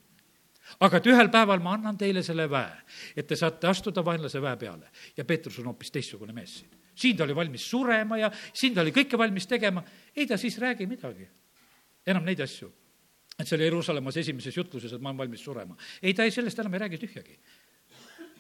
[0.79, 2.71] aga et ühel päeval ma annan teile selle väe,
[3.15, 4.89] et te saate astuda vaenlase väe peale.
[5.17, 6.71] ja Peetrus on hoopis teistsugune mees siin.
[6.95, 9.83] siin ta oli valmis surema ja siin ta oli kõike valmis tegema.
[10.15, 11.27] ei ta siis räägi midagi.
[12.07, 12.71] enam neid asju
[13.39, 15.75] et see oli Jeruusalemmas esimeses jutluses, et ma olen valmis surema.
[16.01, 17.37] ei, ta ei, sellest enam ei räägi tühjagi.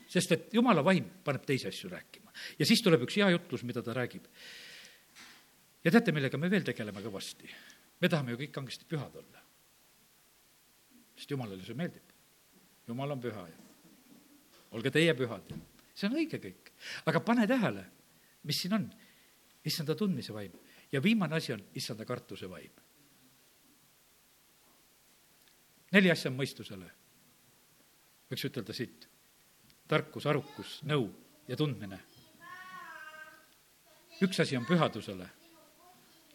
[0.07, 2.31] sest et jumala vaim paneb teisi asju rääkima.
[2.59, 4.25] ja siis tuleb üks hea jutlus, mida ta räägib.
[5.83, 7.51] ja teate, millega me veel tegeleme kõvasti?
[8.01, 9.43] me tahame ju kõik kangesti pühad olla.
[11.17, 12.15] sest jumalale see meeldib.
[12.87, 13.63] jumal on püha ja
[14.71, 15.51] olge teie pühad.
[15.93, 16.71] see on õige kõik.
[17.05, 17.85] aga pane tähele,
[18.43, 18.89] mis siin on.
[19.65, 20.55] issanda tundmise vaim
[20.91, 22.84] ja viimane asi on issanda kartuse vaim
[25.91, 26.89] neli asja on mõistusele.
[28.31, 29.07] võiks ütelda siit.
[29.87, 31.09] tarkus, arukus, nõu
[31.47, 31.99] ja tundmine.
[34.21, 35.29] üks asi on pühadusele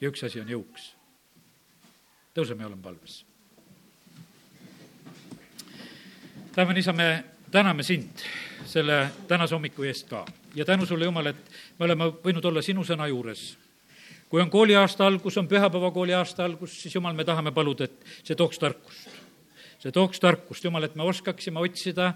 [0.01, 0.95] ja üks asi on jõuks.
[2.35, 3.25] tõuseme ja oleme palves.
[6.55, 8.23] taevane isa, me täname sind
[8.67, 12.85] selle tänase hommiku eest ka ja tänu sulle, Jumal, et me oleme võinud olla sinu
[12.85, 13.57] sõna juures
[14.31, 18.37] kui on kooliaasta algus, on pühapäevakooli aasta algus, siis jumal, me tahame paluda, et see
[18.39, 19.09] tooks tarkust.
[19.81, 22.11] See tooks tarkust, Jumal, et me oskaksime otsida,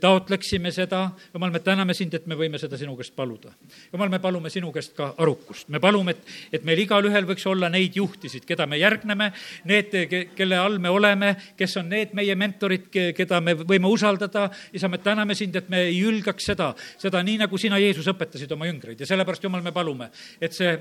[0.00, 3.50] taotleksime seda, Jumal, me täname sind, et me võime seda sinu käest paluda.
[3.92, 7.70] Jumal, me palume sinu käest ka arukust, me palume, et, et meil igalühel võiks olla
[7.72, 9.32] neid juhtisid, keda me järgneme,
[9.70, 9.96] need,
[10.38, 15.02] kelle all me oleme, kes on need meie mentorid, keda me võime usaldada, isa, me
[15.02, 19.00] täname sind, et me ei hülgaks seda, seda nii, nagu sina, Jeesus, õpetasid oma jüngreid.
[19.02, 20.76] Ja sellepärast, Jumal, me palume, et see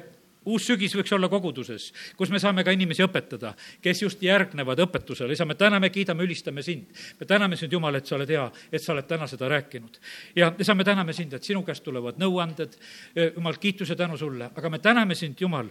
[0.47, 5.33] uus sügis võiks olla koguduses, kus me saame ka inimesi õpetada, kes just järgnevad õpetusele.
[5.33, 6.87] isa, me täname, kiidame, ülistame sind.
[7.19, 9.99] me täname sind, Jumal, et sa oled hea, et sa oled täna seda rääkinud.
[10.35, 12.77] ja isa, me täname sind, et sinu käest tulevad nõuanded,
[13.35, 15.69] Jumal, kiituse tänu sulle, aga me täname sind, Jumal,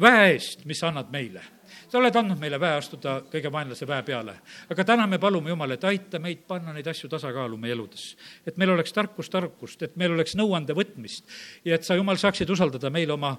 [0.00, 1.57] väe eest, mis sa annad meile
[1.88, 4.34] sa oled andnud meile väe astuda kõige vaenlase väe peale.
[4.70, 8.16] aga täna me palume, Jumal, et aita meid panna neid asju tasakaalu meie eludes.
[8.46, 11.24] et meil oleks tarkust, tarkust, et meil oleks nõuande võtmist
[11.64, 13.36] ja et sa, Jumal, saaksid usaldada meile oma,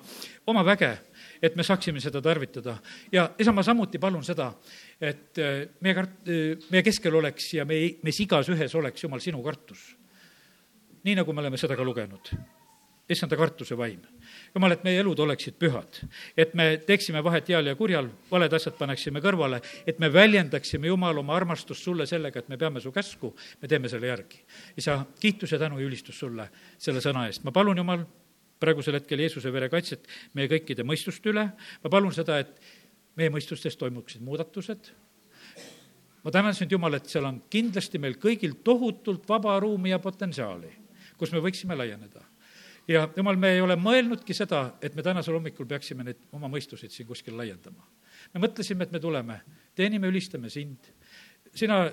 [0.48, 0.92] oma väge,
[1.42, 2.78] et me saaksime seda tarvitada.
[3.12, 4.54] ja isa, ma samuti palun seda,
[5.02, 9.20] et äh, meie kart-, äh, meie keskel oleks ja meie, meis igas ühes oleks, Jumal,
[9.20, 9.96] sinu kartus.
[11.04, 12.34] nii, nagu me oleme seda ka lugenud
[13.10, 14.02] issanda kartuse vaim.
[14.56, 16.00] Jumal, et meie elud oleksid pühad,
[16.38, 21.18] et me teeksime vahet heal ja kurjal, valed asjad paneksime kõrvale, et me väljendaksime, Jumal,
[21.22, 24.42] oma armastust sulle sellega, et me peame su käsku, me teeme selle järgi.
[24.78, 27.44] isa, kiitus ja tänu ja ülistus sulle selle sõna eest.
[27.44, 28.06] ma palun, Jumal,
[28.60, 31.46] praegusel hetkel Jeesuse vere kaitset meie kõikide mõistuste üle,
[31.84, 32.60] ma palun seda, et
[33.16, 34.92] meie mõistustes toimuksid muudatused,
[36.24, 40.74] ma tänan sind, Jumal, et seal on kindlasti meil kõigil tohutult vaba ruumi ja potentsiaali,
[41.18, 42.29] kus me võiksime laieneda
[42.90, 46.94] ja jumal, me ei ole mõelnudki seda, et me tänasel hommikul peaksime neid oma mõistuseid
[46.94, 47.86] siin kuskil laiendama.
[48.34, 49.42] me mõtlesime, et me tuleme,
[49.76, 50.90] teenime, ülistame sind,
[51.56, 51.84] sina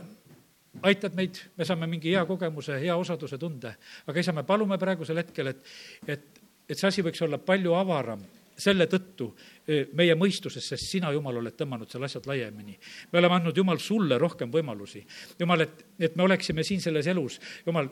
[0.83, 3.77] aitad meid, me saame mingi hea kogemuse, hea osaduse tunde,
[4.07, 5.63] aga isa, me palume praegusel hetkel, et,
[6.07, 8.25] et, et see asi võiks olla palju avaram
[8.57, 9.29] selle tõttu
[9.69, 12.79] e, meie mõistuses, sest sina, Jumal, oled tõmmanud seal asjad laiemini.
[13.13, 15.05] me oleme andnud, Jumal, sulle rohkem võimalusi.
[15.39, 17.37] Jumal, et, et me oleksime siin selles elus,
[17.67, 17.91] Jumal,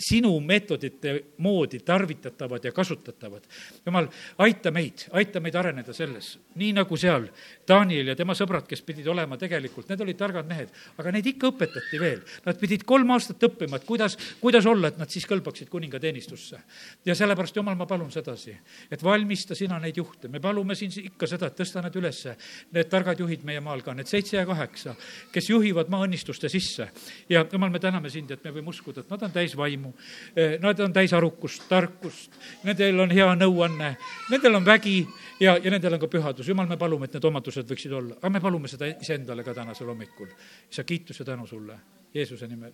[0.00, 3.42] sinu meetodite moodi tarvitatavad ja kasutatavad.
[3.86, 7.28] jumal, aita meid, aita meid areneda selles, nii nagu seal
[7.68, 11.50] Daniel ja tema sõbrad, kes pidid olema tegelikult, need olid targad mehed, aga neid ikka
[11.52, 12.22] õpetati veel.
[12.46, 16.60] Nad pidid kolm aastat õppima, et kuidas, kuidas olla, et nad siis kõlbaksid kuningateenistusse.
[17.04, 18.54] ja sellepärast, Jumal, ma palun sedasi,
[18.90, 22.36] et valmista sina neid juhte, me palume siin ikka seda, et tõsta nad ülesse,
[22.72, 24.94] need targad juhid meie maal ka, need seitse ja kaheksa,
[25.32, 26.88] kes juhivad maa õnnistuste sisse.
[27.28, 30.08] ja Jumal, me täname sind, et me võime uskuda, et nad on täis vaimu, vaimu.
[30.36, 32.32] Eh, nad on täis arukust, tarkust,
[32.64, 33.96] nendel on hea nõuanne,
[34.30, 35.06] nendel on vägi
[35.40, 36.48] ja, ja nendel on ka pühadus.
[36.48, 39.88] jumal, me palume, et need omadused võiksid olla, aga me palume seda iseendale ka tänasel
[39.88, 40.28] hommikul.
[40.70, 41.78] isa, kiitus ja tänu sulle
[42.14, 42.72] Jeesuse nimel.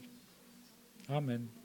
[1.09, 1.57] amin.